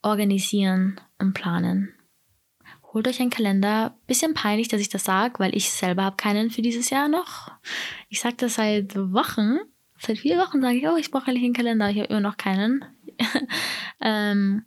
Organisieren 0.00 0.98
und 1.18 1.34
planen. 1.34 1.92
Holt 2.94 3.06
euch 3.06 3.20
einen 3.20 3.28
Kalender. 3.28 3.98
Bisschen 4.06 4.32
peinlich, 4.32 4.68
dass 4.68 4.80
ich 4.80 4.88
das 4.88 5.04
sage, 5.04 5.38
weil 5.38 5.54
ich 5.54 5.70
selber 5.70 6.04
habe 6.04 6.16
keinen 6.16 6.50
für 6.50 6.62
dieses 6.62 6.88
Jahr 6.88 7.08
noch. 7.08 7.50
Ich 8.08 8.20
sage 8.20 8.36
das 8.38 8.54
seit 8.54 8.96
Wochen. 8.96 9.58
Seit 9.98 10.16
vier 10.16 10.38
Wochen 10.38 10.62
sage 10.62 10.78
ich, 10.78 10.88
oh, 10.88 10.96
ich 10.96 11.10
brauche 11.10 11.28
eigentlich 11.28 11.44
einen 11.44 11.52
Kalender. 11.52 11.90
Ich 11.90 11.98
habe 11.98 12.08
immer 12.08 12.20
noch 12.20 12.38
keinen. 12.38 12.82
ähm, 14.00 14.64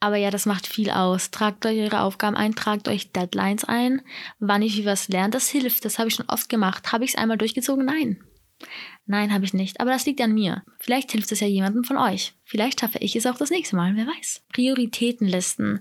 Aber 0.00 0.16
ja, 0.16 0.30
das 0.30 0.46
macht 0.46 0.66
viel 0.66 0.88
aus. 0.90 1.30
Tragt 1.30 1.66
euch 1.66 1.78
eure 1.78 2.00
Aufgaben 2.00 2.36
ein, 2.36 2.54
tragt 2.54 2.88
euch 2.88 3.12
Deadlines 3.12 3.64
ein, 3.64 4.00
wann 4.38 4.62
ich 4.62 4.78
wie 4.78 4.86
was 4.86 5.08
lernt. 5.08 5.34
Das 5.34 5.50
hilft. 5.50 5.84
Das 5.84 5.98
habe 5.98 6.08
ich 6.08 6.14
schon 6.14 6.30
oft 6.30 6.48
gemacht. 6.48 6.90
Habe 6.90 7.04
ich 7.04 7.10
es 7.10 7.16
einmal 7.18 7.36
durchgezogen? 7.36 7.84
Nein. 7.84 8.24
Nein, 9.10 9.34
habe 9.34 9.44
ich 9.44 9.54
nicht. 9.54 9.80
Aber 9.80 9.90
das 9.90 10.06
liegt 10.06 10.20
an 10.20 10.34
mir. 10.34 10.62
Vielleicht 10.78 11.10
hilft 11.10 11.32
es 11.32 11.40
ja 11.40 11.48
jemandem 11.48 11.82
von 11.82 11.96
euch. 11.96 12.32
Vielleicht 12.44 12.78
schaffe 12.78 12.98
ich 12.98 13.16
es 13.16 13.26
auch 13.26 13.36
das 13.36 13.50
nächste 13.50 13.74
Mal. 13.74 13.96
Wer 13.96 14.06
weiß. 14.06 14.44
Prioritätenlisten. 14.52 15.80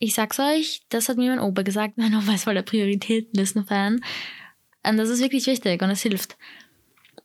Ich 0.00 0.14
sag's 0.14 0.40
euch, 0.40 0.82
das 0.88 1.08
hat 1.08 1.16
mir 1.16 1.30
mein 1.30 1.38
Opa 1.38 1.62
gesagt. 1.62 1.96
Mein 1.98 2.16
Opa 2.16 2.34
ist 2.34 2.42
voll 2.42 2.54
der 2.54 2.62
Prioritätenlisten-Fan. 2.62 4.04
Und 4.88 4.96
das 4.96 5.08
ist 5.08 5.20
wirklich 5.20 5.46
wichtig 5.46 5.82
und 5.82 5.90
es 5.90 6.02
hilft. 6.02 6.36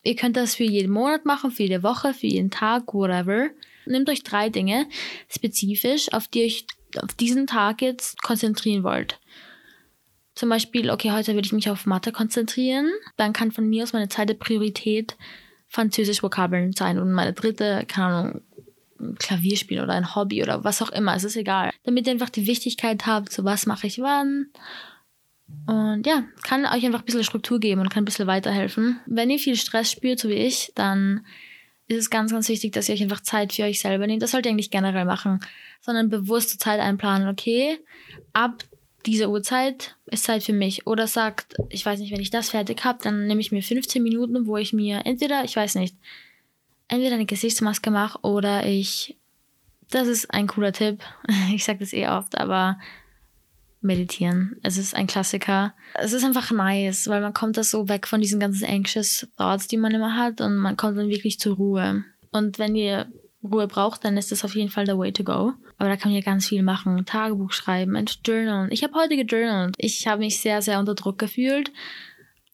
Ihr 0.03 0.15
könnt 0.15 0.37
das 0.37 0.53
für 0.53 0.65
jeden 0.65 0.93
Monat 0.93 1.25
machen, 1.25 1.49
für 1.49 1.63
jede 1.63 1.81
Woche, 1.81 2.13
für 2.13 2.27
jeden 2.27 2.51
Tag, 2.51 2.93
whatever. 2.93 3.49
Nehmt 3.87 4.07
euch 4.07 4.21
drei 4.21 4.49
Dinge 4.49 4.85
spezifisch, 5.29 6.13
auf 6.13 6.27
die 6.27 6.41
ihr 6.41 6.45
euch 6.45 6.67
auf 7.01 7.15
diesen 7.15 7.47
Tag 7.47 7.81
jetzt 7.81 8.21
konzentrieren 8.21 8.83
wollt. 8.83 9.19
Zum 10.39 10.47
Beispiel, 10.47 10.89
okay, 10.89 11.11
heute 11.11 11.35
will 11.35 11.43
ich 11.43 11.51
mich 11.51 11.69
auf 11.69 11.85
Mathe 11.85 12.13
konzentrieren. 12.13 12.89
Dann 13.17 13.33
kann 13.33 13.51
von 13.51 13.67
mir 13.67 13.83
aus 13.83 13.91
meine 13.91 14.07
zweite 14.07 14.35
Priorität 14.35 15.17
Französisch-Vokabeln 15.67 16.71
sein 16.71 16.97
und 16.97 17.11
meine 17.11 17.33
dritte, 17.33 17.83
keine 17.89 18.05
Ahnung, 18.05 18.41
Klavierspiel 19.19 19.81
oder 19.81 19.91
ein 19.91 20.15
Hobby 20.15 20.41
oder 20.41 20.63
was 20.63 20.81
auch 20.81 20.91
immer, 20.91 21.13
es 21.13 21.25
ist 21.25 21.35
egal. 21.35 21.71
Damit 21.83 22.07
ihr 22.07 22.13
einfach 22.13 22.29
die 22.29 22.47
Wichtigkeit 22.47 23.05
habt, 23.05 23.33
so 23.33 23.43
was 23.43 23.65
mache 23.65 23.87
ich 23.87 23.99
wann. 23.99 24.47
Und 25.67 26.07
ja, 26.07 26.23
kann 26.43 26.65
euch 26.65 26.85
einfach 26.85 26.99
ein 26.99 27.05
bisschen 27.05 27.25
Struktur 27.25 27.59
geben 27.59 27.81
und 27.81 27.89
kann 27.89 28.03
ein 28.03 28.05
bisschen 28.05 28.27
weiterhelfen. 28.27 29.01
Wenn 29.07 29.29
ihr 29.29 29.39
viel 29.39 29.57
Stress 29.57 29.91
spürt, 29.91 30.19
so 30.19 30.29
wie 30.29 30.35
ich, 30.35 30.71
dann 30.73 31.25
ist 31.87 31.97
es 31.97 32.09
ganz, 32.09 32.31
ganz 32.31 32.47
wichtig, 32.47 32.71
dass 32.71 32.87
ihr 32.87 32.95
euch 32.95 33.03
einfach 33.03 33.23
Zeit 33.23 33.51
für 33.51 33.63
euch 33.63 33.81
selber 33.81 34.07
nehmt. 34.07 34.21
Das 34.21 34.31
sollt 34.31 34.45
ihr 34.45 34.53
eigentlich 34.53 34.71
generell 34.71 35.03
machen, 35.03 35.41
sondern 35.81 36.07
bewusste 36.07 36.57
Zeit 36.57 36.79
einplanen. 36.79 37.27
Okay, 37.27 37.77
ab 38.31 38.63
diese 39.09 39.29
Uhrzeit 39.29 39.95
ist 40.05 40.25
Zeit 40.25 40.43
für 40.43 40.53
mich. 40.53 40.87
Oder 40.87 41.07
sagt, 41.07 41.55
ich 41.69 41.85
weiß 41.85 41.99
nicht, 41.99 42.11
wenn 42.11 42.21
ich 42.21 42.29
das 42.29 42.51
fertig 42.51 42.83
habe, 42.85 42.99
dann 43.01 43.27
nehme 43.27 43.41
ich 43.41 43.51
mir 43.51 43.63
15 43.63 44.01
Minuten, 44.01 44.45
wo 44.45 44.57
ich 44.57 44.73
mir 44.73 45.05
entweder, 45.05 45.43
ich 45.43 45.55
weiß 45.55 45.75
nicht, 45.75 45.95
entweder 46.87 47.15
eine 47.15 47.25
Gesichtsmaske 47.25 47.91
mache 47.91 48.19
oder 48.21 48.65
ich, 48.65 49.17
das 49.89 50.07
ist 50.07 50.33
ein 50.33 50.47
cooler 50.47 50.73
Tipp, 50.73 51.01
ich 51.53 51.63
sage 51.63 51.79
das 51.79 51.93
eh 51.93 52.07
oft, 52.07 52.37
aber 52.37 52.77
meditieren. 53.81 54.57
Es 54.61 54.77
ist 54.77 54.93
ein 54.93 55.07
Klassiker. 55.07 55.73
Es 55.93 56.11
ist 56.11 56.25
einfach 56.25 56.51
nice, 56.51 57.07
weil 57.07 57.21
man 57.21 57.33
kommt 57.33 57.57
da 57.57 57.63
so 57.63 57.87
weg 57.87 58.07
von 58.07 58.21
diesen 58.21 58.39
ganzen 58.39 58.65
anxious 58.65 59.27
Thoughts, 59.37 59.67
die 59.67 59.77
man 59.77 59.93
immer 59.93 60.17
hat 60.17 60.41
und 60.41 60.57
man 60.57 60.75
kommt 60.75 60.97
dann 60.97 61.09
wirklich 61.09 61.39
zur 61.39 61.55
Ruhe. 61.55 62.03
Und 62.31 62.59
wenn 62.59 62.75
ihr 62.75 63.07
Ruhe 63.43 63.67
braucht, 63.67 64.03
dann 64.03 64.17
ist 64.17 64.31
das 64.31 64.43
auf 64.43 64.55
jeden 64.55 64.69
Fall 64.69 64.85
der 64.85 64.97
Way 64.97 65.13
to 65.13 65.23
go. 65.23 65.53
Aber 65.77 65.89
da 65.89 65.95
kann 65.95 66.11
man 66.11 66.19
ja 66.19 66.25
ganz 66.25 66.47
viel 66.47 66.61
machen. 66.61 67.05
Tagebuch 67.05 67.51
schreiben, 67.51 67.95
ein 67.95 68.05
Journal. 68.25 68.67
Ich 68.71 68.83
habe 68.83 68.93
heute 68.95 69.15
gejournalt. 69.15 69.75
Ich 69.77 70.07
habe 70.07 70.19
mich 70.19 70.41
sehr, 70.41 70.61
sehr 70.61 70.79
unter 70.79 70.95
Druck 70.95 71.17
gefühlt. 71.17 71.71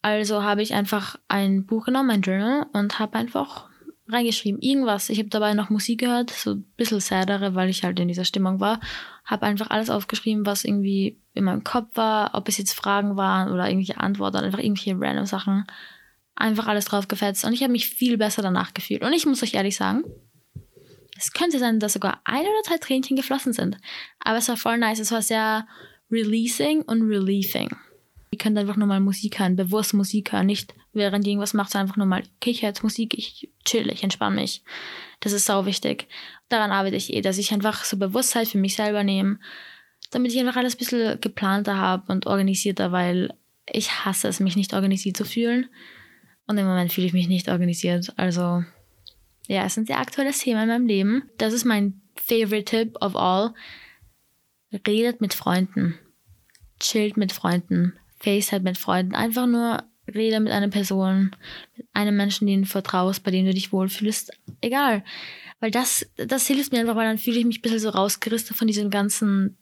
Also 0.01 0.43
habe 0.43 0.61
ich 0.61 0.75
einfach 0.75 1.17
ein 1.27 1.65
Buch 1.65 1.85
genommen, 1.85 2.11
ein 2.11 2.21
Journal, 2.21 2.67
und 2.73 2.99
habe 2.99 3.17
einfach 3.17 3.67
reingeschrieben. 4.07 4.61
Irgendwas. 4.61 5.09
Ich 5.09 5.17
habe 5.17 5.29
dabei 5.29 5.55
noch 5.55 5.71
Musik 5.71 6.01
gehört, 6.01 6.29
so 6.29 6.51
ein 6.51 6.65
bisschen 6.77 6.99
sadere, 6.99 7.55
weil 7.55 7.69
ich 7.69 7.83
halt 7.83 7.99
in 7.99 8.07
dieser 8.07 8.25
Stimmung 8.25 8.59
war. 8.59 8.79
Habe 9.23 9.47
einfach 9.47 9.71
alles 9.71 9.89
aufgeschrieben, 9.89 10.45
was 10.45 10.63
irgendwie 10.63 11.19
in 11.33 11.45
meinem 11.45 11.63
Kopf 11.63 11.97
war, 11.97 12.35
ob 12.35 12.47
es 12.47 12.59
jetzt 12.59 12.73
Fragen 12.73 13.17
waren 13.17 13.51
oder 13.51 13.67
irgendwelche 13.67 13.99
Antworten, 13.99 14.37
einfach 14.37 14.59
irgendwelche 14.59 14.95
random 14.99 15.25
Sachen. 15.25 15.65
Einfach 16.35 16.67
alles 16.67 16.85
drauf 16.85 17.07
gefetzt. 17.07 17.43
Und 17.43 17.53
ich 17.53 17.63
habe 17.63 17.71
mich 17.71 17.89
viel 17.89 18.17
besser 18.17 18.43
danach 18.43 18.75
gefühlt. 18.75 19.01
Und 19.01 19.13
ich 19.13 19.25
muss 19.25 19.41
euch 19.41 19.55
ehrlich 19.55 19.75
sagen, 19.75 20.03
es 21.17 21.31
könnte 21.31 21.59
sein, 21.59 21.79
dass 21.79 21.93
sogar 21.93 22.21
ein 22.25 22.41
oder 22.41 22.63
zwei 22.65 22.77
Tränchen 22.77 23.15
geflossen 23.15 23.53
sind. 23.53 23.77
Aber 24.19 24.37
es 24.37 24.49
war 24.49 24.57
voll 24.57 24.77
nice. 24.77 24.99
Es 24.99 25.11
war 25.11 25.21
sehr 25.21 25.67
releasing 26.11 26.81
und 26.81 27.03
relieving. 27.03 27.69
Ihr 28.31 28.37
könnt 28.37 28.57
einfach 28.57 28.75
nur 28.75 28.87
mal 28.87 28.99
Musik 28.99 29.39
hören, 29.39 29.55
bewusst 29.55 29.93
Musik 29.93 30.33
hören, 30.33 30.47
nicht 30.47 30.73
während 30.91 31.25
ihr 31.25 31.31
irgendwas 31.31 31.53
macht, 31.53 31.71
sondern 31.71 31.87
einfach 31.87 31.97
nur 31.97 32.05
mal, 32.05 32.23
okay, 32.35 32.51
ich 32.51 32.61
höre 32.61 32.69
jetzt 32.69 32.83
Musik, 32.83 33.17
ich 33.17 33.49
chill, 33.63 33.89
ich 33.89 34.03
entspanne 34.03 34.35
mich. 34.35 34.61
Das 35.21 35.31
ist 35.31 35.45
sau 35.45 35.65
wichtig. 35.65 36.07
Daran 36.49 36.71
arbeite 36.71 36.97
ich 36.97 37.13
eh, 37.13 37.21
dass 37.21 37.37
ich 37.37 37.53
einfach 37.53 37.85
so 37.85 37.97
Bewusstheit 37.97 38.47
für 38.49 38.57
mich 38.57 38.75
selber 38.75 39.03
nehme, 39.03 39.39
damit 40.11 40.33
ich 40.33 40.39
einfach 40.39 40.57
alles 40.57 40.75
ein 40.75 40.79
bisschen 40.79 41.21
geplanter 41.21 41.77
habe 41.77 42.11
und 42.11 42.27
organisierter, 42.27 42.91
weil 42.91 43.33
ich 43.71 44.05
hasse 44.05 44.27
es, 44.27 44.39
mich 44.39 44.55
nicht 44.55 44.73
organisiert 44.73 45.17
zu 45.17 45.25
fühlen. 45.25 45.69
Und 46.47 46.57
im 46.57 46.65
Moment 46.65 46.91
fühle 46.91 47.07
ich 47.07 47.13
mich 47.13 47.27
nicht 47.27 47.49
organisiert. 47.49 48.13
Also 48.17 48.63
ja, 49.47 49.65
es 49.65 49.73
ist 49.73 49.77
ein 49.77 49.85
sehr 49.85 49.99
aktuelles 49.99 50.39
Thema 50.39 50.63
in 50.63 50.69
meinem 50.69 50.87
Leben. 50.87 51.23
Das 51.37 51.53
ist 51.53 51.65
mein 51.65 52.01
favorite 52.15 52.65
Tip 52.65 53.01
of 53.01 53.15
all. 53.15 53.53
Redet 54.87 55.21
mit 55.21 55.33
Freunden. 55.33 55.97
Chillt 56.79 57.17
mit 57.17 57.31
Freunden. 57.31 57.93
FaceTime 58.19 58.61
mit 58.61 58.77
Freunden. 58.77 59.15
Einfach 59.15 59.45
nur 59.45 59.83
rede 60.13 60.39
mit 60.39 60.51
einer 60.51 60.67
Person, 60.69 61.35
mit 61.75 61.87
einem 61.93 62.15
Menschen, 62.15 62.47
den 62.47 62.63
du 62.63 62.67
vertraust, 62.67 63.23
bei 63.23 63.31
dem 63.31 63.45
du 63.45 63.53
dich 63.53 63.71
wohlfühlst. 63.71 64.31
Egal. 64.61 65.03
Weil 65.59 65.71
das, 65.71 66.05
das 66.17 66.47
hilft 66.47 66.71
mir 66.71 66.79
einfach, 66.79 66.95
weil 66.95 67.07
dann 67.07 67.17
fühle 67.17 67.39
ich 67.39 67.45
mich 67.45 67.59
ein 67.59 67.61
bisschen 67.61 67.79
so 67.79 67.89
rausgerissen 67.89 68.55
von 68.55 68.67
diesem 68.67 68.89
ganzen 68.89 69.57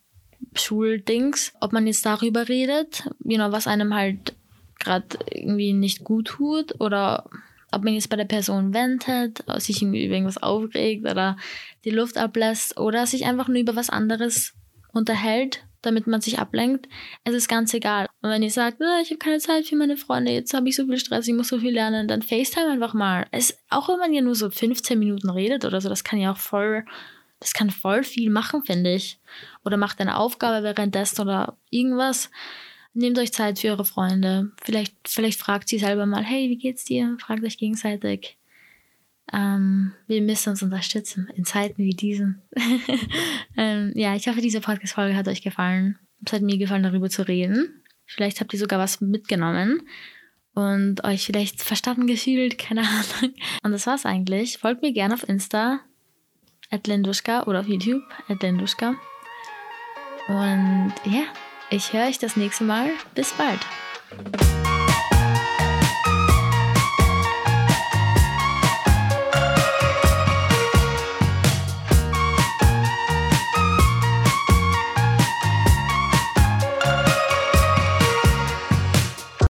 Schuldings. 0.56 1.54
Ob 1.62 1.72
man 1.72 1.88
jetzt 1.88 2.06
darüber 2.06 2.50
redet, 2.50 3.04
you 3.24 3.38
know, 3.38 3.52
was 3.52 3.68
einem 3.68 3.94
halt 3.94 4.36
gerade 4.80 5.18
irgendwie 5.32 5.74
nicht 5.74 6.04
gut 6.04 6.28
tut 6.28 6.80
oder 6.82 7.30
ob 7.74 7.84
man 7.84 7.94
jetzt 7.94 8.10
bei 8.10 8.16
der 8.16 8.26
Person 8.26 8.74
wendet, 8.74 9.44
sich 9.58 9.82
über 9.82 9.96
irgendwas 9.96 10.42
aufregt 10.42 11.06
oder 11.10 11.38
die 11.86 11.90
Luft 11.90 12.18
ablässt 12.18 12.80
oder 12.80 13.06
sich 13.06 13.26
einfach 13.26 13.48
nur 13.48 13.58
über 13.58 13.76
was 13.76 13.90
anderes 13.90 14.54
unterhält, 14.94 15.66
damit 15.82 16.08
man 16.08 16.22
sich 16.22 16.40
ablenkt. 16.40 16.88
Es 17.24 17.34
ist 17.34 17.48
ganz 17.48 17.74
egal. 17.74 18.08
Und 18.22 18.30
wenn 18.30 18.44
ihr 18.44 18.52
sagt, 18.52 18.78
oh, 18.80 19.02
ich 19.02 19.10
habe 19.10 19.18
keine 19.18 19.40
Zeit 19.40 19.68
für 19.68 19.76
meine 19.76 19.98
Freunde, 19.98 20.32
jetzt 20.32 20.54
habe 20.54 20.70
ich 20.70 20.76
so 20.76 20.86
viel 20.86 20.98
Stress, 20.98 21.28
ich 21.28 21.34
muss 21.34 21.50
so 21.50 21.60
viel 21.60 21.74
lernen, 21.74 22.08
dann 22.08 22.22
FaceTime 22.22 22.72
einfach 22.72 22.94
mal. 22.94 23.28
Es, 23.32 23.58
auch 23.70 23.90
wenn 23.90 24.00
man 24.00 24.14
ja 24.14 24.22
nur 24.22 24.36
so 24.36 24.50
15 24.50 24.98
Minuten 24.98 25.30
redet 25.30 25.66
oder 25.66 25.82
so, 25.82 25.90
das 25.90 26.04
kann 26.04 26.20
ja 26.20 26.32
auch 26.32 26.38
voll, 26.38 26.86
das 27.40 27.54
kann 27.54 27.70
voll 27.70 28.04
viel 28.04 28.30
machen, 28.30 28.64
finde 28.64 28.94
ich. 28.94 29.20
Oder 29.66 29.78
macht 29.78 30.00
eine 30.00 30.18
Aufgabe 30.18 30.64
währenddessen 30.64 31.22
oder 31.22 31.58
irgendwas. 31.70 32.32
Nehmt 32.94 33.18
euch 33.18 33.34
Zeit 33.34 33.60
für 33.60 33.70
eure 33.70 33.86
Freunde. 33.86 34.52
Vielleicht, 34.64 34.96
vielleicht 35.08 35.40
fragt 35.40 35.68
sie 35.68 35.80
selber 35.80 36.06
mal, 36.06 36.24
hey, 36.24 36.50
wie 36.50 36.58
geht's 36.58 36.86
dir? 36.86 37.18
Fragt 37.20 37.44
euch 37.44 37.58
gegenseitig. 37.58 38.38
Ähm, 39.32 39.94
wir 40.08 40.22
müssen 40.22 40.50
uns 40.50 40.62
unterstützen 40.62 41.28
in 41.36 41.46
Zeiten 41.46 41.84
wie 41.84 41.96
diesen. 41.96 42.42
ähm, 43.58 43.92
ja, 43.96 44.16
ich 44.16 44.28
hoffe, 44.28 44.42
diese 44.42 44.62
Podcast-Folge 44.62 45.16
hat 45.16 45.28
euch 45.28 45.42
gefallen. 45.42 45.98
Es 46.26 46.34
hat 46.34 46.42
mir 46.42 46.58
gefallen, 46.58 46.84
darüber 46.84 47.10
zu 47.10 47.28
reden. 47.28 47.82
Vielleicht 48.06 48.40
habt 48.40 48.54
ihr 48.54 48.60
sogar 48.60 48.80
was 48.80 49.02
mitgenommen 49.02 49.82
und 50.54 51.04
euch 51.04 51.26
vielleicht 51.26 51.62
verstanden 51.64 52.06
gefühlt, 52.06 52.58
keine 52.58 52.82
Ahnung. 52.82 53.34
Und 53.64 53.72
das 53.72 53.88
war's 53.88 54.06
eigentlich. 54.06 54.60
Folgt 54.60 54.84
mir 54.84 54.94
gerne 54.94 55.16
auf 55.16 55.28
Insta, 55.28 55.80
at 56.70 56.86
Lenduschka 56.86 57.44
oder 57.44 57.62
auf 57.62 57.68
YouTube, 57.68 58.04
at 58.28 58.44
Lenduschka. 58.44 58.96
Und 60.28 60.94
ja, 61.06 61.24
ich 61.74 61.92
höre 61.92 62.08
euch 62.08 62.20
das 62.20 62.36
nächste 62.38 62.64
Mal. 62.64 62.92
Bis 63.16 63.34
bald. 63.34 63.60